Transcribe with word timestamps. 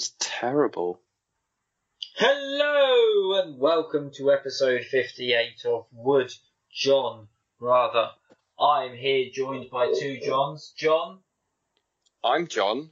sounds 0.00 0.14
terrible. 0.18 0.98
Hello 2.16 3.42
and 3.42 3.58
welcome 3.58 4.10
to 4.12 4.32
episode 4.32 4.82
58 4.84 5.66
of 5.66 5.86
Would 5.92 6.32
John 6.72 7.28
Rather. 7.60 8.08
I'm 8.58 8.94
here 8.96 9.26
joined 9.30 9.68
by 9.68 9.92
two 9.92 10.18
Johns. 10.24 10.72
John 10.74 11.18
I'm 12.24 12.46
John, 12.46 12.90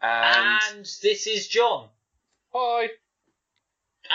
and, 0.00 0.60
and 0.76 0.86
this 1.02 1.26
is 1.26 1.48
John. 1.48 1.88
Hi. 2.52 2.90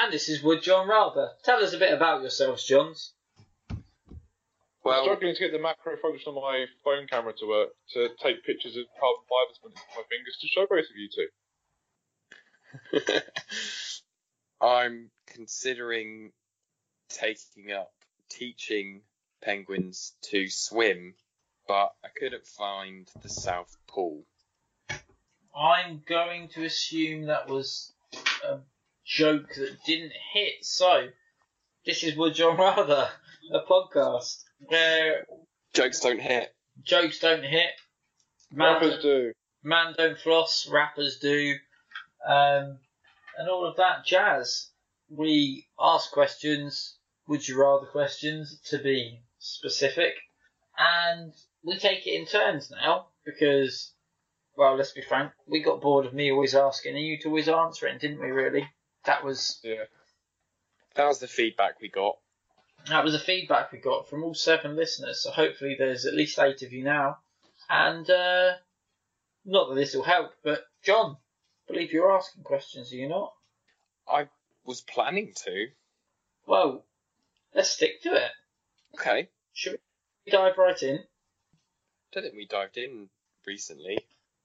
And 0.01 0.13
this 0.13 0.29
is 0.29 0.41
Would 0.41 0.61
John 0.61 0.87
Rather. 0.87 1.31
Tell 1.43 1.61
us 1.61 1.73
a 1.73 1.77
bit 1.77 1.93
about 1.93 2.21
yourselves, 2.21 2.63
Johns. 2.65 3.13
I'm 3.69 3.83
well, 4.85 5.03
struggling 5.03 5.35
to 5.35 5.39
get 5.41 5.51
the 5.51 5.59
macro 5.59 5.97
function 6.01 6.29
on 6.29 6.35
my 6.35 6.65
phone 6.85 7.07
camera 7.07 7.33
to 7.39 7.47
work 7.47 7.69
to 7.93 8.07
take 8.23 8.45
pictures 8.45 8.77
of 8.77 8.85
carbon 8.97 9.23
fibers 9.27 9.59
with 9.63 9.73
my 9.75 10.03
fingers 10.07 10.37
to 10.39 10.47
show 10.47 10.65
both 10.69 10.87
of 10.87 10.95
you 10.95 11.09
two. 11.13 11.27
I'm 14.61 15.09
considering 15.27 16.31
taking 17.09 17.71
up 17.71 17.91
teaching 18.29 19.01
penguins 19.41 20.13
to 20.21 20.47
swim, 20.49 21.15
but 21.67 21.93
I 22.03 22.07
couldn't 22.17 22.45
find 22.45 23.09
the 23.21 23.29
South 23.29 23.75
Pole. 23.87 24.23
I'm 25.55 26.01
going 26.07 26.49
to 26.49 26.63
assume 26.63 27.25
that 27.25 27.49
was 27.49 27.91
a 28.47 28.59
joke 29.05 29.53
that 29.55 29.77
didn't 29.85 30.13
hit. 30.33 30.63
So, 30.63 31.07
this 31.85 32.03
is 32.03 32.15
Would 32.15 32.35
John 32.35 32.57
Rather, 32.57 33.09
a 33.51 33.59
podcast 33.59 34.43
where 34.67 35.25
Jokes 35.73 35.99
don't 35.99 36.21
hit. 36.21 36.53
jokes 36.83 37.19
don't 37.19 37.43
hit, 37.43 37.71
man, 38.51 38.73
Rappers 38.73 39.01
do. 39.01 39.31
man 39.63 39.93
don't 39.97 40.17
floss, 40.19 40.67
rappers 40.69 41.17
do, 41.19 41.55
um, 42.27 42.79
and 43.37 43.49
all 43.49 43.65
of 43.65 43.77
that 43.77 44.05
jazz. 44.05 44.67
We 45.09 45.67
ask 45.79 46.11
questions, 46.11 46.97
would 47.27 47.45
you 47.47 47.59
rather 47.59 47.85
questions 47.85 48.59
to 48.69 48.77
be 48.77 49.21
specific, 49.39 50.13
and 50.77 51.33
we 51.63 51.77
take 51.77 52.07
it 52.07 52.13
in 52.15 52.25
turns 52.25 52.71
now 52.71 53.07
because, 53.25 53.91
well, 54.55 54.75
let's 54.75 54.91
be 54.91 55.01
frank, 55.01 55.31
we 55.47 55.61
got 55.61 55.81
bored 55.81 56.05
of 56.05 56.13
me 56.13 56.31
always 56.31 56.55
asking 56.55 56.95
and 56.95 57.05
you 57.05 57.19
to 57.19 57.27
always 57.27 57.49
answering, 57.49 57.97
didn't 57.97 58.21
we? 58.21 58.27
Really, 58.31 58.69
that 59.05 59.23
was 59.23 59.59
Yeah. 59.63 59.83
That 60.95 61.07
was 61.07 61.19
the 61.19 61.27
feedback 61.27 61.79
we 61.81 61.89
got. 61.89 62.17
that 62.87 63.03
was 63.03 63.13
the 63.13 63.19
feedback 63.19 63.71
we 63.71 63.79
got 63.79 64.09
from 64.09 64.23
all 64.23 64.33
seven 64.33 64.75
listeners. 64.75 65.21
So 65.23 65.31
hopefully 65.31 65.75
there's 65.77 66.05
at 66.05 66.13
least 66.13 66.39
eight 66.39 66.61
of 66.63 66.71
you 66.73 66.83
now, 66.83 67.17
and 67.69 68.09
uh, 68.09 68.53
not 69.45 69.69
that 69.69 69.75
this 69.75 69.93
will 69.93 70.03
help, 70.03 70.31
but 70.43 70.63
John, 70.83 71.17
believe 71.71 71.91
you're 71.91 72.15
asking 72.15 72.43
questions, 72.43 72.91
are 72.91 72.95
you 72.95 73.09
not? 73.09 73.33
I 74.07 74.27
was 74.65 74.81
planning 74.81 75.33
to. 75.45 75.67
Well, 76.45 76.85
let's 77.55 77.69
stick 77.69 78.01
to 78.03 78.13
it. 78.13 78.31
Okay. 78.95 79.29
Should 79.53 79.79
we 80.25 80.31
dive 80.31 80.57
right 80.57 80.81
in? 80.81 80.99
Don't 82.11 82.23
think 82.23 82.35
we 82.35 82.47
dived 82.47 82.77
in 82.77 83.09
recently. 83.45 83.99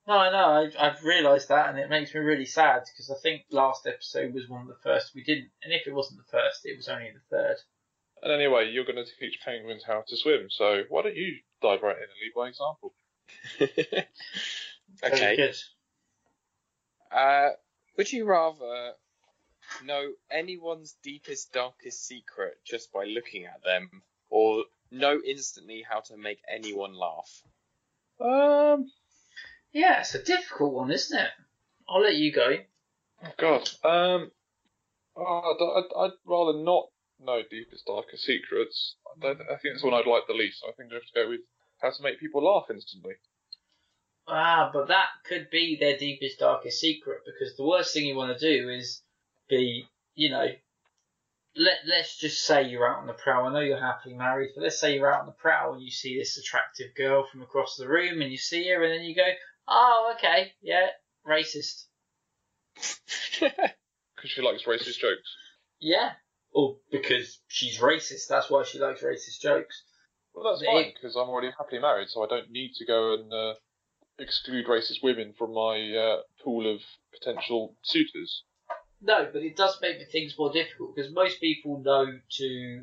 No, 0.06 0.14
I 0.14 0.30
know. 0.30 0.66
I've, 0.66 0.77
I've 0.78 1.04
realised 1.04 1.48
that, 1.48 1.69
and 1.69 1.78
it 1.78 1.91
makes 1.91 2.14
me 2.14 2.20
really 2.20 2.44
sad 2.44 2.82
because 2.92 3.10
I 3.10 3.20
think 3.20 3.42
last 3.50 3.86
episode 3.86 4.34
was 4.34 4.48
one 4.48 4.62
of 4.62 4.69
the 4.69 4.78
first 4.82 5.14
we 5.14 5.24
didn't. 5.24 5.50
And 5.64 5.72
if 5.72 5.86
it 5.86 5.94
wasn't 5.94 6.20
the 6.20 6.30
first, 6.38 6.60
it 6.64 6.76
was 6.76 6.88
only 6.88 7.10
the 7.10 7.37
third. 7.37 7.56
And 8.22 8.32
anyway, 8.32 8.70
you're 8.70 8.84
going 8.84 9.04
to 9.04 9.04
teach 9.19 9.41
penguins 9.44 9.82
how 9.84 10.04
to 10.06 10.16
swim, 10.16 10.47
so 10.48 10.82
why 10.88 11.03
don't 11.03 11.16
you 11.16 11.37
dive 11.60 11.82
right 11.82 11.97
in 11.97 12.03
and 12.03 12.12
lead 12.22 12.32
by 12.34 12.48
example? 12.48 12.94
Okay. 15.04 15.37
good. 15.37 15.56
Uh, 17.12 17.50
would 17.97 18.12
you 18.12 18.25
rather 18.25 18.93
know 19.84 20.12
anyone's 20.31 20.97
deepest, 21.03 21.53
darkest 21.53 22.06
secret 22.06 22.59
just 22.65 22.93
by 22.93 23.05
looking 23.05 23.44
at 23.44 23.62
them, 23.65 24.03
or 24.31 24.65
know 24.91 25.21
instantly 25.27 25.84
how 25.89 26.00
to 26.00 26.17
make 26.17 26.39
anyone 26.53 26.94
laugh? 26.94 27.43
Um, 28.21 28.91
Yeah, 29.72 30.00
it's 30.00 30.15
a 30.15 30.22
difficult 30.22 30.72
one, 30.72 30.91
isn't 30.91 31.19
it? 31.19 31.31
I'll 31.89 32.03
let 32.03 32.17
you 32.17 32.33
go. 32.33 32.56
oh 33.25 33.33
God. 33.38 33.69
Um, 33.84 34.31
oh, 35.17 35.25
I'd, 35.25 35.78
I'd, 35.78 36.05
I'd 36.06 36.17
rather 36.25 36.59
not 36.59 36.87
know 37.21 37.43
deepest, 37.50 37.87
darkest 37.87 38.25
secrets. 38.25 38.97
I, 39.06 39.21
don't, 39.21 39.41
I 39.43 39.56
think 39.56 39.75
it's 39.75 39.83
one 39.84 39.94
I'd 39.94 40.06
like 40.06 40.27
the 40.27 40.34
least. 40.34 40.65
I 40.69 40.73
think 40.73 40.91
I 40.93 40.94
have 40.97 41.03
to 41.05 41.15
go 41.25 41.28
with 41.31 41.41
how 41.81 41.91
to 41.91 42.03
make 42.03 42.21
people 42.21 42.43
laugh 42.44 42.67
instantly. 42.71 43.15
Ah, 44.28 44.70
but 44.72 44.88
that 44.88 45.06
could 45.25 45.50
be 45.50 45.76
their 45.78 45.97
deepest, 45.97 46.38
darkest 46.41 46.81
secret 46.81 47.20
because 47.25 47.56
the 47.56 47.64
worst 47.64 47.94
thing 47.94 48.06
you 48.06 48.16
want 48.16 48.37
to 48.37 48.44
do 48.53 48.69
is 48.70 49.03
be, 49.48 49.87
you 50.14 50.31
know, 50.31 50.47
let, 51.54 51.76
let's 51.87 52.19
just 52.19 52.42
say 52.44 52.64
you're 52.69 52.88
out 52.88 52.98
on 52.98 53.06
the 53.06 53.12
prowl. 53.12 53.47
I 53.47 53.53
know 53.53 53.60
you're 53.60 53.78
happily 53.81 54.14
married, 54.14 54.50
but 54.54 54.62
let's 54.62 54.78
say 54.81 54.94
you're 54.94 55.12
out 55.12 55.20
on 55.20 55.26
the 55.26 55.32
prowl 55.32 55.75
and 55.75 55.82
you 55.82 55.91
see 55.91 56.19
this 56.19 56.37
attractive 56.38 56.94
girl 56.97 57.25
from 57.31 57.42
across 57.42 57.76
the 57.76 57.88
room 57.88 58.20
and 58.20 58.31
you 58.31 58.37
see 58.37 58.69
her 58.69 58.82
and 58.82 58.92
then 58.92 59.04
you 59.04 59.14
go, 59.14 59.28
oh, 59.69 60.14
okay, 60.16 60.53
yeah, 60.60 60.88
racist. 61.26 61.84
Because 64.16 64.31
she 64.31 64.41
likes 64.41 64.62
racist 64.64 64.98
jokes. 64.98 65.37
Yeah. 65.78 66.12
Or 66.53 66.76
because 66.91 67.38
she's 67.48 67.78
racist, 67.81 68.28
that's 68.28 68.48
why 68.48 68.62
she 68.64 68.78
likes 68.78 69.03
racist 69.03 69.41
jokes. 69.41 69.82
Well, 70.34 70.50
that's 70.50 70.60
They- 70.60 70.66
fine, 70.66 70.93
because 70.94 71.16
I'm 71.16 71.28
already 71.28 71.50
happily 71.56 71.82
married, 71.82 72.08
so 72.08 72.25
I 72.25 72.26
don't 72.26 72.50
need 72.50 72.72
to 72.78 72.87
go 72.87 73.12
and 73.14 73.31
uh, 73.31 73.54
exclude 74.19 74.66
racist 74.66 75.03
women 75.03 75.34
from 75.38 75.53
my 75.53 75.94
uh, 75.94 76.21
pool 76.43 76.72
of 76.72 76.81
potential 77.12 77.77
suitors. 77.82 78.44
No, 79.00 79.28
but 79.32 79.43
it 79.43 79.56
does 79.56 79.78
make 79.81 80.10
things 80.10 80.38
more 80.38 80.53
difficult 80.53 80.94
because 80.94 81.12
most 81.12 81.41
people 81.41 81.81
know 81.81 82.19
to 82.38 82.82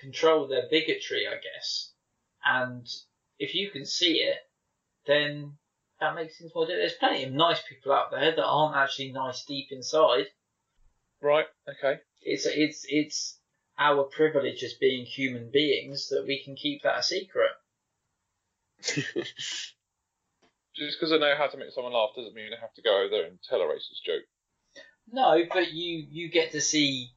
control 0.00 0.48
their 0.48 0.68
bigotry, 0.70 1.26
I 1.28 1.34
guess. 1.34 1.92
And 2.44 2.86
if 3.38 3.54
you 3.54 3.70
can 3.70 3.86
see 3.86 4.14
it, 4.14 4.38
then 5.06 5.58
that 6.00 6.14
makes 6.14 6.38
things 6.38 6.52
more 6.54 6.66
difficult. 6.66 6.80
There's 6.80 6.98
plenty 6.98 7.24
of 7.24 7.32
nice 7.32 7.62
people 7.68 7.92
out 7.92 8.10
there 8.10 8.34
that 8.34 8.44
aren't 8.44 8.76
actually 8.76 9.12
nice 9.12 9.44
deep 9.44 9.68
inside. 9.70 10.26
Right, 11.22 11.46
okay. 11.68 12.00
It's 12.22 12.46
it's 12.46 12.84
it's 12.88 13.38
our 13.78 14.04
privilege 14.04 14.62
as 14.62 14.74
being 14.74 15.04
human 15.04 15.50
beings 15.50 16.08
that 16.08 16.24
we 16.26 16.42
can 16.42 16.56
keep 16.56 16.82
that 16.82 16.98
a 16.98 17.02
secret. 17.02 17.50
Just 20.80 20.98
because 20.98 21.12
I 21.12 21.18
know 21.18 21.36
how 21.36 21.46
to 21.46 21.58
make 21.58 21.72
someone 21.72 21.92
laugh 21.92 22.16
doesn't 22.16 22.34
mean 22.34 22.54
I 22.56 22.60
have 22.60 22.72
to 22.72 22.80
go 22.82 23.00
over 23.00 23.10
there 23.10 23.26
and 23.26 23.38
tell 23.42 23.60
a 23.60 23.66
racist 23.66 24.00
joke. 24.02 24.24
No, 25.12 25.44
but 25.52 25.72
you 25.72 26.06
you 26.10 26.30
get 26.30 26.52
to 26.52 26.60
see 26.62 27.10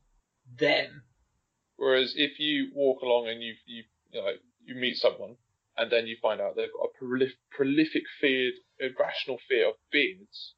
them. 0.60 1.04
Whereas 1.78 2.14
if 2.18 2.40
you 2.40 2.72
walk 2.76 3.02
along 3.02 3.30
and 3.30 3.42
you 3.42 3.54
you 3.66 3.84
you 4.12 4.22
know 4.22 4.32
you 4.66 4.76
meet 4.76 4.98
someone 4.98 5.38
and 5.78 5.90
then 5.90 6.08
you 6.08 6.18
find 6.22 6.42
out 6.42 6.58
they've 6.58 6.74
got 6.74 6.90
a 6.90 7.04
prolif- 7.04 7.40
prolific 7.52 8.04
fear, 8.20 8.52
irrational 8.80 9.40
fear 9.48 9.70
of 9.70 9.76
beards, 9.90 10.56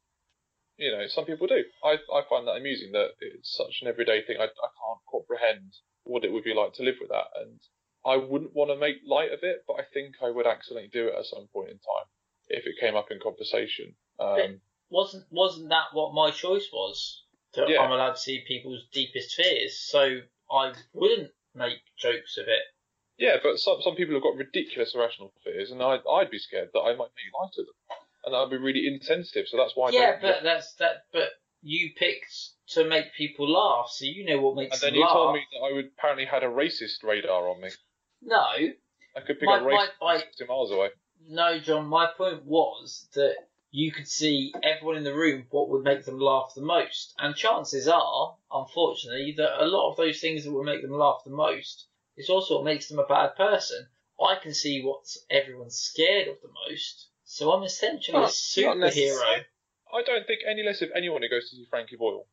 you 0.76 0.90
know 0.90 1.06
some 1.06 1.26
people 1.26 1.46
do. 1.46 1.62
I 1.84 1.98
I 2.12 2.22
find 2.28 2.48
that 2.48 2.56
amusing 2.56 2.90
that 2.90 3.10
it's 3.20 3.54
such 3.56 3.82
an 3.82 3.88
everyday 3.88 4.24
thing. 4.26 4.38
I 4.40 4.46
I 4.46 4.70
can't 4.82 5.06
comprehend 5.08 5.74
what 6.02 6.24
it 6.24 6.32
would 6.32 6.42
be 6.42 6.54
like 6.54 6.72
to 6.74 6.82
live 6.82 6.96
with 7.00 7.10
that, 7.10 7.28
and 7.40 7.60
I 8.04 8.16
wouldn't 8.16 8.56
want 8.56 8.72
to 8.72 8.76
make 8.76 8.96
light 9.06 9.30
of 9.30 9.44
it, 9.44 9.62
but 9.68 9.74
I 9.74 9.84
think 9.94 10.16
I 10.20 10.30
would 10.30 10.46
accidentally 10.48 10.90
do 10.92 11.06
it 11.06 11.14
at 11.16 11.26
some 11.26 11.46
point 11.52 11.70
in 11.70 11.78
time 11.78 12.10
if 12.48 12.66
it 12.66 12.76
came 12.80 12.96
up 12.96 13.10
in 13.10 13.18
conversation. 13.20 13.94
Um, 14.18 14.60
Wasn't 14.90 15.24
wasn't 15.30 15.68
that 15.70 15.86
what 15.92 16.14
my 16.14 16.30
choice 16.30 16.68
was? 16.72 17.24
That 17.54 17.68
Yeah. 17.68 17.80
I'm 17.82 17.90
allowed 17.92 18.12
to 18.12 18.18
see 18.18 18.44
people's 18.46 18.84
deepest 18.92 19.34
fears, 19.34 19.78
so 19.78 20.20
I 20.50 20.72
wouldn't 20.92 21.32
make 21.54 21.78
jokes 21.98 22.36
of 22.38 22.46
it. 22.48 22.62
Yeah, 23.18 23.38
but 23.42 23.58
some 23.58 23.80
some 23.82 23.96
people 23.96 24.14
have 24.14 24.22
got 24.22 24.36
ridiculous 24.36 24.94
irrational 24.94 25.32
fears, 25.42 25.70
and 25.70 25.82
I'd 25.82 26.00
I'd 26.08 26.30
be 26.30 26.38
scared 26.38 26.70
that 26.72 26.80
I 26.80 26.90
might 26.94 27.10
make 27.16 27.32
light 27.40 27.58
of 27.58 27.66
them, 27.66 27.74
and 28.24 28.34
that'd 28.34 28.50
be 28.50 28.58
really 28.58 28.86
insensitive. 28.86 29.48
So 29.48 29.56
that's 29.56 29.74
why. 29.74 29.88
I 29.88 29.92
yeah, 29.92 30.10
don't- 30.12 30.22
but 30.22 30.42
that's 30.44 30.74
that. 30.74 31.04
But 31.12 31.30
you 31.62 31.92
picked 31.96 32.34
to 32.68 32.84
make 32.84 33.12
people 33.14 33.48
laugh, 33.50 33.88
so 33.90 34.04
you 34.04 34.24
know 34.24 34.40
what 34.40 34.54
makes 34.54 34.80
And 34.82 34.88
then 34.92 34.94
you 34.94 35.00
laugh. 35.04 35.12
told 35.14 35.34
me 35.34 35.44
that 35.52 35.64
I 35.66 35.72
would 35.72 35.86
apparently 35.98 36.26
had 36.26 36.42
a 36.44 36.46
racist 36.48 37.02
radar 37.02 37.48
on 37.48 37.60
me. 37.60 37.70
No, 38.22 38.38
I 39.16 39.20
could 39.26 39.40
pick 39.40 39.46
My- 39.46 39.56
up 39.58 39.64
race 39.64 39.74
my- 40.00 40.12
my- 40.14 40.18
from 40.18 40.26
60 40.28 40.44
miles 40.44 40.70
away. 40.70 40.90
No, 41.28 41.58
John. 41.58 41.86
My 41.86 42.06
point 42.16 42.44
was 42.44 43.08
that 43.14 43.34
you 43.70 43.92
could 43.92 44.08
see 44.08 44.54
everyone 44.62 44.96
in 44.96 45.04
the 45.04 45.14
room 45.14 45.46
what 45.50 45.68
would 45.68 45.82
make 45.82 46.04
them 46.04 46.18
laugh 46.18 46.52
the 46.54 46.62
most, 46.62 47.14
and 47.18 47.34
chances 47.34 47.88
are, 47.88 48.36
unfortunately, 48.50 49.34
that 49.36 49.62
a 49.62 49.66
lot 49.66 49.90
of 49.90 49.96
those 49.96 50.20
things 50.20 50.44
that 50.44 50.52
would 50.52 50.64
make 50.64 50.82
them 50.82 50.96
laugh 50.96 51.22
the 51.24 51.30
most 51.30 51.86
is 52.16 52.30
also 52.30 52.56
what 52.56 52.64
makes 52.64 52.88
them 52.88 52.98
a 52.98 53.06
bad 53.06 53.36
person. 53.36 53.88
I 54.20 54.36
can 54.36 54.54
see 54.54 54.82
what 54.82 55.04
everyone's 55.28 55.78
scared 55.78 56.28
of 56.28 56.40
the 56.40 56.48
most, 56.68 57.08
so 57.24 57.52
I'm 57.52 57.64
essentially 57.64 58.16
a 58.22 58.28
superhero. 58.28 59.44
I 59.92 60.02
don't 60.02 60.26
think 60.26 60.40
any 60.48 60.62
less 60.62 60.80
of 60.80 60.90
anyone 60.94 61.22
who 61.22 61.28
goes 61.28 61.50
to 61.50 61.56
see 61.56 61.66
Frankie 61.68 61.96
Boyle. 61.96 62.26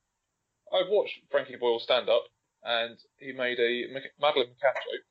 I've 0.72 0.90
watched 0.90 1.20
Frankie 1.30 1.58
Boyle 1.58 1.80
stand 1.80 2.10
up, 2.10 2.24
and 2.64 2.98
he 3.18 3.34
made 3.34 3.60
a 3.60 3.88
Madeleine 4.20 4.48
McCann 4.48 4.76
joke, 4.76 5.06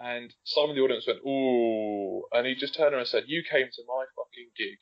and 0.00 0.32
some 0.44 0.70
of 0.70 0.76
the 0.76 0.82
audience 0.82 1.06
went, 1.06 1.20
ooh, 1.26 2.24
and 2.32 2.46
he 2.46 2.54
just 2.54 2.74
turned 2.74 2.94
around 2.94 3.00
and 3.00 3.08
said, 3.08 3.24
you 3.26 3.42
came 3.48 3.66
to 3.70 3.82
my 3.86 4.04
fucking 4.16 4.50
gig, 4.56 4.78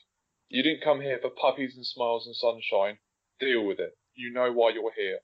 You 0.48 0.62
didn't 0.62 0.82
come 0.84 1.00
here 1.00 1.18
for 1.20 1.30
puppies 1.30 1.76
and 1.76 1.84
smiles 1.84 2.26
and 2.26 2.36
sunshine. 2.36 2.98
Deal 3.40 3.64
with 3.66 3.80
it. 3.80 3.92
You 4.14 4.32
know 4.32 4.52
why 4.52 4.70
you're 4.70 4.92
here. 4.96 5.18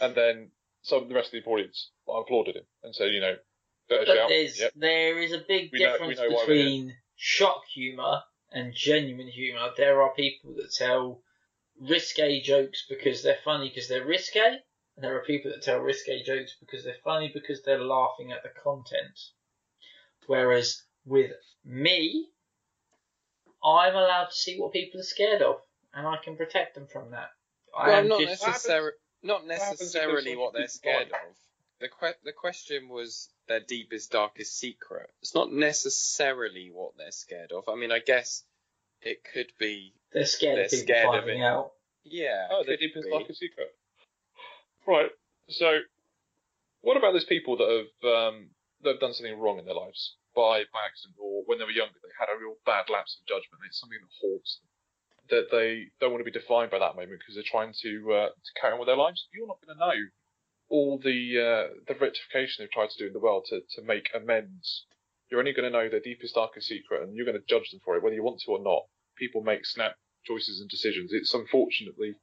And 0.00 0.14
then 0.14 0.50
some 0.82 1.02
of 1.02 1.08
the 1.08 1.14
rest 1.14 1.34
of 1.34 1.42
the 1.42 1.50
audience 1.50 1.90
applauded 2.08 2.56
him 2.56 2.64
and 2.82 2.94
said, 2.94 3.12
you 3.12 3.20
know, 3.20 3.34
fair 3.88 4.04
But 4.06 4.14
shout. 4.14 4.28
there's 4.28 4.60
Yep. 4.60 4.72
there 4.76 5.18
is 5.18 5.32
a 5.32 5.42
big 5.46 5.70
We 5.72 5.78
difference 5.78 6.18
know 6.18 6.28
between 6.28 6.96
shock 7.16 7.62
humour 7.74 8.22
and 8.52 8.74
genuine 8.74 9.28
humour. 9.28 9.70
There 9.76 10.02
are 10.02 10.14
people 10.14 10.54
that 10.56 10.72
tell 10.72 11.22
risque 11.80 12.42
jokes 12.42 12.86
because 12.88 13.22
they're 13.22 13.38
funny 13.44 13.68
because 13.68 13.88
they're 13.88 14.06
risque, 14.06 14.58
and 15.00 15.08
there 15.08 15.16
are 15.16 15.24
people 15.24 15.50
that 15.50 15.62
tell 15.62 15.78
risque 15.78 16.22
jokes 16.22 16.54
because 16.60 16.84
they're 16.84 16.94
funny 17.02 17.30
because 17.32 17.62
they're 17.62 17.82
laughing 17.82 18.32
at 18.32 18.42
the 18.42 18.50
content. 18.62 19.18
Whereas 20.26 20.82
with 21.06 21.30
me, 21.64 22.28
I'm 23.64 23.94
allowed 23.94 24.26
to 24.26 24.34
see 24.34 24.58
what 24.60 24.72
people 24.74 25.00
are 25.00 25.04
scared 25.04 25.40
of, 25.40 25.56
and 25.94 26.06
I 26.06 26.16
can 26.22 26.36
protect 26.36 26.74
them 26.74 26.86
from 26.86 27.12
that. 27.12 27.30
I 27.76 27.88
Well, 27.88 27.98
am 28.00 28.08
not 28.08 28.20
just 28.20 28.46
necessarily. 28.46 28.92
Not 29.22 29.42
happens 29.42 29.52
if 29.52 29.58
there's 29.58 29.70
necessarily 29.80 30.16
something 30.22 30.38
what 30.38 30.52
they're 30.54 30.68
scared 30.68 31.10
like? 31.12 31.22
of. 31.22 31.36
The 31.80 31.88
que- 31.88 32.20
the 32.24 32.32
question 32.32 32.88
was 32.90 33.30
their 33.48 33.60
deepest, 33.60 34.12
darkest 34.12 34.58
secret. 34.58 35.08
It's 35.22 35.34
not 35.34 35.50
necessarily 35.52 36.70
what 36.70 36.92
they're 36.98 37.10
scared 37.10 37.52
of. 37.52 37.68
I 37.70 37.74
mean, 37.74 37.90
I 37.92 38.00
guess 38.00 38.44
it 39.00 39.24
could 39.24 39.52
be. 39.58 39.94
they're 40.12 40.26
scared 40.26 40.58
They're 40.58 40.64
of 40.66 40.70
people 40.70 40.84
scared 40.86 41.06
of 41.14 41.24
finding 41.24 41.40
it. 41.40 41.44
out. 41.44 41.72
Yeah. 42.04 42.48
Oh, 42.50 42.60
it 42.60 42.66
the 42.66 42.76
deepest, 42.76 43.04
be. 43.06 43.10
darkest 43.10 43.40
secret. 43.40 43.74
Right. 44.86 45.10
So, 45.48 45.80
what 46.80 46.96
about 46.96 47.12
those 47.12 47.24
people 47.24 47.56
that 47.58 47.68
have 47.68 48.10
um, 48.10 48.50
that 48.82 48.92
have 48.92 49.00
done 49.00 49.14
something 49.14 49.38
wrong 49.38 49.58
in 49.58 49.64
their 49.64 49.74
lives 49.74 50.16
by 50.34 50.64
by 50.72 50.82
accident 50.86 51.16
or 51.18 51.42
when 51.46 51.58
they 51.58 51.64
were 51.64 51.70
younger 51.70 51.98
they 52.02 52.14
had 52.18 52.32
a 52.32 52.38
real 52.38 52.56
bad 52.64 52.88
lapse 52.88 53.18
of 53.20 53.26
judgment? 53.26 53.62
It's 53.66 53.80
something 53.80 53.98
that 54.00 54.14
haunts 54.20 54.60
them. 54.60 54.68
That 55.30 55.50
they 55.52 55.92
don't 56.00 56.10
want 56.10 56.24
to 56.24 56.30
be 56.30 56.34
defined 56.34 56.70
by 56.70 56.78
that 56.78 56.96
moment 56.96 57.20
because 57.20 57.34
they're 57.34 57.46
trying 57.46 57.74
to 57.82 57.92
uh, 58.12 58.30
to 58.30 58.60
carry 58.60 58.72
on 58.72 58.80
with 58.80 58.88
their 58.88 58.96
lives. 58.96 59.28
You're 59.32 59.46
not 59.46 59.60
going 59.64 59.76
to 59.76 59.84
know 59.84 59.98
all 60.70 60.98
the 60.98 61.20
uh, 61.38 61.74
the 61.86 61.98
rectification 61.98 62.64
they've 62.64 62.72
tried 62.72 62.90
to 62.90 62.98
do 62.98 63.06
in 63.06 63.12
the 63.12 63.20
world 63.22 63.46
to 63.50 63.60
to 63.76 63.82
make 63.82 64.10
amends. 64.14 64.86
You're 65.30 65.40
only 65.40 65.52
going 65.52 65.70
to 65.70 65.78
know 65.78 65.88
their 65.88 66.00
deepest, 66.00 66.34
darkest 66.34 66.66
secret, 66.66 67.02
and 67.02 67.14
you're 67.14 67.26
going 67.26 67.38
to 67.38 67.46
judge 67.46 67.70
them 67.70 67.80
for 67.84 67.94
it, 67.94 68.02
whether 68.02 68.16
you 68.16 68.24
want 68.24 68.40
to 68.40 68.50
or 68.50 68.62
not. 68.62 68.82
People 69.16 69.42
make 69.42 69.64
snap 69.64 69.94
choices 70.24 70.60
and 70.60 70.68
decisions. 70.68 71.12
It's 71.12 71.34
unfortunately 71.34 72.14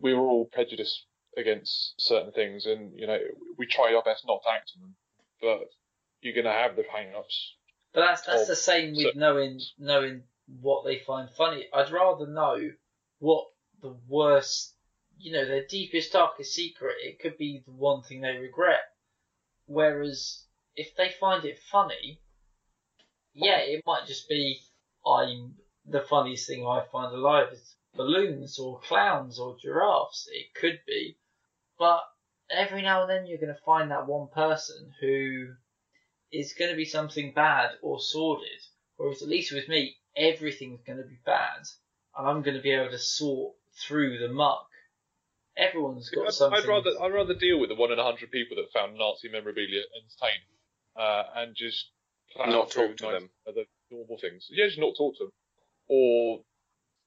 we 0.00 0.14
were 0.14 0.26
all 0.26 0.46
prejudiced 0.46 1.06
against 1.36 1.94
certain 1.98 2.32
things, 2.32 2.66
and 2.66 2.92
you 2.98 3.06
know 3.06 3.18
we 3.56 3.66
try 3.66 3.94
our 3.94 4.02
best 4.02 4.24
not 4.26 4.42
to 4.42 4.50
act 4.50 4.72
on 4.76 4.82
them. 4.82 4.94
But 5.40 5.68
you're 6.20 6.34
going 6.34 6.46
to 6.46 6.52
have 6.52 6.76
the 6.76 6.84
hang-ups. 6.90 7.56
But 7.92 8.00
that's 8.00 8.22
that's 8.22 8.46
the 8.46 8.52
oh, 8.52 8.56
same 8.56 8.94
with 8.96 9.14
knowing 9.14 9.60
knowing 9.78 10.22
what 10.60 10.84
they 10.84 10.98
find 10.98 11.28
funny. 11.30 11.66
I'd 11.72 11.92
rather 11.92 12.26
know 12.26 12.70
what 13.18 13.46
the 13.82 13.96
worst, 14.08 14.74
you 15.18 15.32
know, 15.32 15.46
their 15.46 15.66
deepest, 15.66 16.12
darkest 16.12 16.54
secret. 16.54 16.96
It 17.02 17.20
could 17.20 17.38
be 17.38 17.62
the 17.64 17.72
one 17.72 18.02
thing 18.02 18.20
they 18.20 18.36
regret. 18.36 18.80
Whereas 19.66 20.44
if 20.76 20.94
they 20.96 21.10
find 21.20 21.44
it 21.44 21.58
funny, 21.70 22.20
yeah, 23.32 23.58
it 23.58 23.82
might 23.86 24.06
just 24.06 24.28
be 24.28 24.60
I'm 25.06 25.54
the 25.86 26.00
funniest 26.00 26.46
thing 26.46 26.66
I 26.66 26.84
find 26.90 27.14
alive 27.14 27.52
is 27.52 27.76
balloons 27.94 28.58
or 28.58 28.80
clowns 28.80 29.38
or 29.38 29.56
giraffes. 29.58 30.28
It 30.32 30.54
could 30.54 30.80
be, 30.86 31.16
but 31.78 32.00
every 32.50 32.82
now 32.82 33.02
and 33.02 33.10
then 33.10 33.26
you're 33.26 33.38
going 33.38 33.54
to 33.54 33.60
find 33.64 33.90
that 33.90 34.06
one 34.06 34.28
person 34.34 34.92
who 35.00 35.48
is 36.32 36.54
going 36.58 36.70
to 36.70 36.76
be 36.76 36.84
something 36.84 37.32
bad 37.34 37.70
or 37.82 38.00
sordid. 38.00 38.48
Whereas 38.96 39.22
at 39.22 39.28
least 39.28 39.52
with 39.52 39.68
me, 39.68 39.96
everything's 40.16 40.82
going 40.86 40.98
to 40.98 41.04
be 41.08 41.18
bad, 41.26 41.62
and 42.16 42.28
I'm 42.28 42.42
going 42.42 42.56
to 42.56 42.62
be 42.62 42.70
able 42.72 42.90
to 42.90 42.98
sort 42.98 43.54
through 43.86 44.18
the 44.18 44.28
muck. 44.32 44.66
Everyone's 45.56 46.10
got 46.10 46.26
I'd, 46.26 46.34
something. 46.34 46.60
I'd 46.62 46.68
rather 46.68 46.90
I'd 47.02 47.12
rather 47.12 47.34
deal 47.34 47.58
with 47.60 47.68
the 47.70 47.76
one 47.76 47.92
in 47.92 47.98
a 47.98 48.04
hundred 48.04 48.30
people 48.30 48.56
that 48.56 48.72
found 48.72 48.96
Nazi 48.96 49.28
memorabilia 49.30 49.82
entertaining, 49.96 50.50
uh, 50.96 51.22
and 51.36 51.54
just 51.56 51.90
plough 52.34 52.46
Not 52.46 52.70
talk 52.70 52.96
to 52.96 53.04
nice- 53.04 53.20
them. 53.20 53.30
The 53.46 53.64
normal 53.90 54.18
things. 54.20 54.46
Yeah, 54.50 54.66
just 54.66 54.78
not 54.78 54.94
talk 54.96 55.16
to 55.18 55.24
them, 55.24 55.32
or 55.88 56.40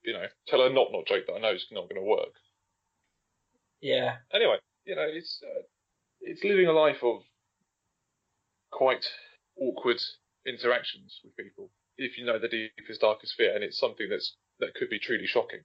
you 0.04 0.12
know, 0.14 0.24
tell 0.46 0.62
a 0.62 0.70
not 0.70 0.92
not 0.92 1.06
joke 1.06 1.24
that 1.26 1.34
I 1.34 1.40
know 1.40 1.52
is 1.52 1.66
not 1.70 1.88
going 1.88 2.00
to 2.00 2.06
work. 2.06 2.32
Yeah, 3.80 4.16
anyway, 4.32 4.56
you 4.84 4.96
know, 4.96 5.06
it's 5.08 5.40
uh, 5.44 5.62
it's 6.20 6.42
living 6.42 6.66
a 6.66 6.72
life 6.72 7.02
of 7.02 7.22
quite 8.70 9.04
awkward 9.60 10.00
interactions 10.46 11.20
with 11.24 11.36
people. 11.36 11.70
If 11.96 12.18
you 12.18 12.24
know 12.24 12.38
the 12.38 12.48
deepest, 12.48 13.00
darkest 13.00 13.34
fear, 13.36 13.54
and 13.54 13.64
it's 13.64 13.78
something 13.78 14.08
that's 14.08 14.36
that 14.60 14.74
could 14.74 14.90
be 14.90 14.98
truly 14.98 15.26
shocking. 15.26 15.60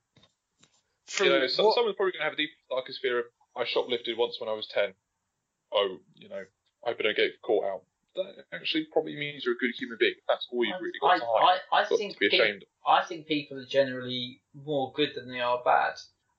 From 1.07 1.27
you 1.27 1.33
know, 1.33 1.47
so, 1.47 1.65
what- 1.65 1.75
someone's 1.75 1.95
probably 1.95 2.13
going 2.13 2.21
to 2.21 2.25
have 2.25 2.33
a 2.33 2.37
deepest, 2.37 2.57
darkest 2.69 2.99
fear 3.01 3.19
of 3.19 3.25
I 3.55 3.63
shoplifted 3.65 4.17
once 4.17 4.37
when 4.39 4.49
I 4.49 4.53
was 4.53 4.67
ten. 4.67 4.93
Oh, 5.71 5.97
you 6.15 6.29
know, 6.29 6.43
I 6.85 6.89
hope 6.89 6.97
I 6.99 7.03
don't 7.03 7.17
get 7.17 7.41
caught 7.41 7.65
out. 7.65 7.81
That 8.15 8.45
actually 8.53 8.87
probably 8.93 9.15
means 9.15 9.43
you're 9.43 9.55
a 9.55 9.57
good 9.57 9.71
human 9.77 9.97
being. 9.99 10.13
That's 10.27 10.47
all 10.51 10.63
you've 10.63 10.79
really 10.79 10.99
got 11.01 11.11
I, 11.13 11.17
to 11.17 11.25
hide. 11.25 11.59
I, 11.71 11.77
I 11.81 11.89
got 11.89 11.97
think 11.97 12.13
to 12.13 12.19
be 12.19 12.27
ashamed. 12.27 12.63
of. 12.63 12.67
I 12.87 13.05
think 13.05 13.25
people 13.25 13.57
are 13.57 13.65
generally 13.65 14.41
more 14.53 14.91
good 14.95 15.13
than 15.15 15.31
they 15.31 15.39
are 15.39 15.61
bad. 15.65 15.93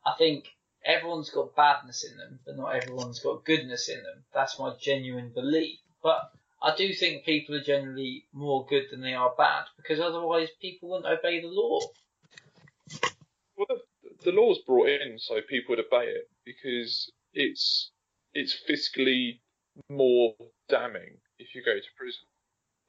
I 0.07 0.15
think 0.17 0.45
everyone's 0.85 1.31
got 1.31 1.57
badness 1.57 2.05
in 2.05 2.17
them, 2.17 2.41
but 2.45 2.57
not 2.57 2.75
everyone's 2.77 3.21
got 3.21 3.45
goodness 3.45 3.89
in 3.89 4.03
them. 4.03 4.25
That's 4.35 4.59
my 4.59 4.75
genuine 4.81 5.31
belief. 5.35 5.79
But 6.03 6.31
I 6.63 6.75
do 6.77 6.93
think 6.93 7.25
people 7.25 7.55
are 7.55 7.63
generally 7.63 8.27
more 8.33 8.67
good 8.67 8.85
than 8.91 9.01
they 9.01 9.15
are 9.15 9.35
bad, 9.37 9.65
because 9.77 10.01
otherwise 10.01 10.49
people 10.61 10.91
wouldn't 10.91 11.19
obey 11.19 11.41
the 11.41 11.49
law. 11.49 11.81
Well, 13.57 13.67
the, 13.69 14.31
the 14.31 14.33
law's 14.33 14.59
brought 14.67 14.89
in 14.89 15.19
so 15.19 15.41
people 15.49 15.77
would 15.77 15.85
obey 15.85 16.07
it 16.07 16.29
because 16.45 17.11
it's 17.33 17.91
it's 18.33 18.57
fiscally 18.69 19.41
more 19.89 20.35
damning 20.69 21.19
if 21.39 21.55
you 21.55 21.63
go 21.65 21.75
to 21.75 21.97
prison. 21.97 22.25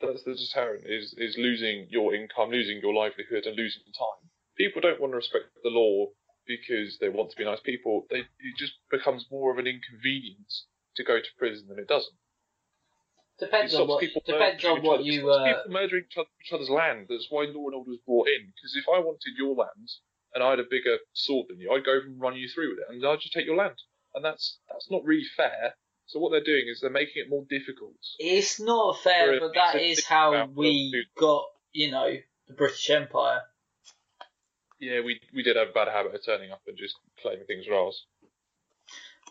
That's 0.02 0.24
the 0.24 0.36
deterrent 0.36 0.86
is 0.86 1.14
is 1.18 1.38
losing 1.38 1.88
your 1.90 2.14
income, 2.14 2.52
losing 2.52 2.80
your 2.82 2.94
livelihood, 2.94 3.46
and 3.46 3.56
losing 3.56 3.84
time. 3.98 4.30
People 4.58 4.82
don't 4.82 5.00
want 5.00 5.14
to 5.14 5.18
respect 5.18 5.46
the 5.64 5.70
law 5.70 6.08
because 6.48 6.98
they 7.00 7.10
want 7.10 7.32
to 7.32 7.38
be 7.38 7.46
nice 7.46 7.60
people. 7.62 8.06
They 8.10 8.20
it 8.20 8.58
just 8.58 8.74
becomes 8.92 9.26
more 9.32 9.52
of 9.52 9.58
an 9.58 9.68
inconvenience 9.68 10.66
to 10.96 11.04
go 11.04 11.20
to 11.20 11.28
prison 11.38 11.68
than 11.68 11.80
it 11.80 11.88
doesn't. 11.88 12.14
It 13.40 13.46
Depends 13.46 13.76
on 13.76 13.88
what 13.88 14.00
people 14.00 14.22
depends 14.26 14.64
on 14.64 14.82
what 14.82 15.02
other. 15.02 15.04
You. 15.04 15.30
Uh, 15.30 15.46
people 15.46 15.72
murdering 15.72 16.06
each, 16.10 16.18
other, 16.18 16.30
each 16.46 16.54
other's 16.54 16.70
land. 16.70 17.08
That's 17.10 17.28
why 17.30 17.44
law 17.44 17.68
and 17.68 17.76
order 17.76 17.90
was 17.90 18.00
brought 18.06 18.28
in. 18.28 18.48
Because 18.48 18.76
if 18.76 18.86
I 18.88 19.00
wanted 19.00 19.34
your 19.38 19.56
land 19.56 19.90
and 20.34 20.44
I 20.44 20.52
had 20.52 20.60
a 20.60 20.70
bigger 20.70 20.98
sword 21.14 21.48
than 21.50 21.60
you, 21.60 21.72
I'd 21.72 21.86
go 21.86 21.92
over 21.92 22.06
and 22.06 22.20
run 22.20 22.36
you 22.38 22.48
through 22.48 22.72
with 22.72 22.80
it, 22.80 22.86
and 22.90 23.06
I'd 23.06 23.20
just 23.20 23.34
take 23.34 23.46
your 23.46 23.58
land. 23.58 23.76
And 24.14 24.24
that's 24.24 24.60
that's 24.72 24.90
not 24.90 25.04
really 25.04 25.28
fair. 25.36 25.76
So 26.08 26.20
what 26.20 26.30
they're 26.32 26.44
doing 26.44 26.68
is 26.70 26.80
they're 26.80 26.90
making 26.90 27.24
it 27.24 27.30
more 27.30 27.46
difficult. 27.50 27.96
It's 28.20 28.60
not 28.60 29.00
fair, 29.00 29.40
but 29.40 29.54
that 29.56 29.82
is 29.82 30.06
how 30.06 30.48
we 30.54 31.06
got, 31.18 31.46
you 31.74 31.92
know, 31.92 32.16
the 32.48 32.54
British 32.54 32.90
Empire. 32.90 33.42
Yeah, 34.80 35.02
we 35.02 35.20
we 35.34 35.44
did 35.44 35.56
have 35.56 35.70
a 35.70 35.74
bad 35.74 35.88
habit 35.88 36.14
of 36.16 36.26
turning 36.26 36.52
up 36.52 36.62
and 36.68 36.78
just 36.78 36.96
claiming 37.22 37.46
things 37.46 37.66
were 37.68 37.76
ours. 37.76 38.06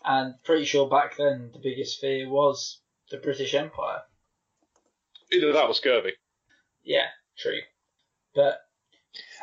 And 0.05 0.35
pretty 0.45 0.65
sure 0.65 0.89
back 0.89 1.17
then 1.17 1.51
the 1.53 1.61
biggest 1.61 2.01
fear 2.01 2.29
was 2.29 2.81
the 3.11 3.17
British 3.19 3.55
Empire. 3.55 4.03
Either 5.33 5.53
that 5.53 5.65
or 5.65 5.75
scurvy. 5.75 6.13
Yeah, 6.83 7.07
true. 7.39 7.61
But 8.35 8.61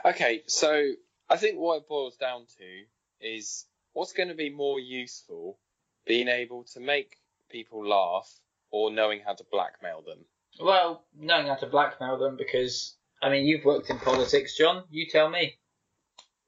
Okay, 0.06 0.44
so 0.48 0.92
I 1.30 1.38
think 1.38 1.58
what 1.60 1.78
it 1.78 1.88
boils 1.88 2.18
down 2.18 2.46
to 2.58 2.84
is 3.26 3.66
what's 3.94 4.14
going 4.14 4.30
to 4.30 4.36
be 4.36 4.50
more 4.50 4.80
useful, 4.80 5.58
being 6.06 6.28
able 6.28 6.64
to 6.74 6.80
make 6.80 7.18
people 7.50 7.88
laugh 7.88 8.30
or 8.72 8.92
knowing 8.92 9.22
how 9.26 9.34
to 9.34 9.44
blackmail 9.52 10.02
them. 10.02 10.26
well, 10.60 11.04
knowing 11.18 11.48
how 11.48 11.56
to 11.56 11.68
blackmail 11.68 12.18
them 12.18 12.36
because 12.38 12.96
I 13.22 13.30
mean 13.30 13.46
you've 13.46 13.66
worked 13.66 13.90
in 13.90 14.00
politics, 14.00 14.58
John. 14.58 14.84
You 14.90 15.08
tell 15.08 15.30
me. 15.30 15.58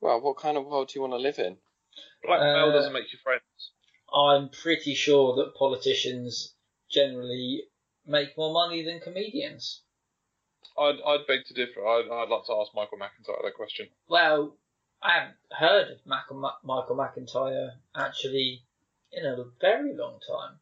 Well, 0.03 0.19
what 0.19 0.35
kind 0.35 0.57
of 0.57 0.65
world 0.65 0.89
do 0.89 0.95
you 0.95 1.01
want 1.01 1.13
to 1.13 1.17
live 1.17 1.39
in? 1.39 1.55
Blackmail 2.23 2.69
Uh, 2.69 2.73
doesn't 2.73 2.91
make 2.91 3.13
you 3.13 3.19
friends. 3.23 3.71
I'm 4.13 4.49
pretty 4.49 4.95
sure 4.95 5.33
that 5.37 5.55
politicians 5.55 6.55
generally 6.91 7.63
make 8.05 8.37
more 8.37 8.51
money 8.51 8.83
than 8.83 8.99
comedians. 8.99 9.81
I'd 10.77 10.99
I'd 11.05 11.25
beg 11.25 11.45
to 11.45 11.53
differ. 11.53 11.87
I'd, 11.87 12.09
I'd 12.11 12.27
like 12.27 12.45
to 12.47 12.53
ask 12.53 12.75
Michael 12.75 12.97
McIntyre 12.97 13.41
that 13.43 13.53
question. 13.55 13.87
Well, 14.09 14.57
I 15.01 15.13
haven't 15.13 15.37
heard 15.51 15.91
of 15.91 16.05
Michael, 16.05 16.51
Michael 16.63 16.97
McIntyre 16.97 17.69
actually 17.95 18.63
in 19.13 19.25
a 19.25 19.45
very 19.61 19.95
long 19.95 20.19
time. 20.27 20.59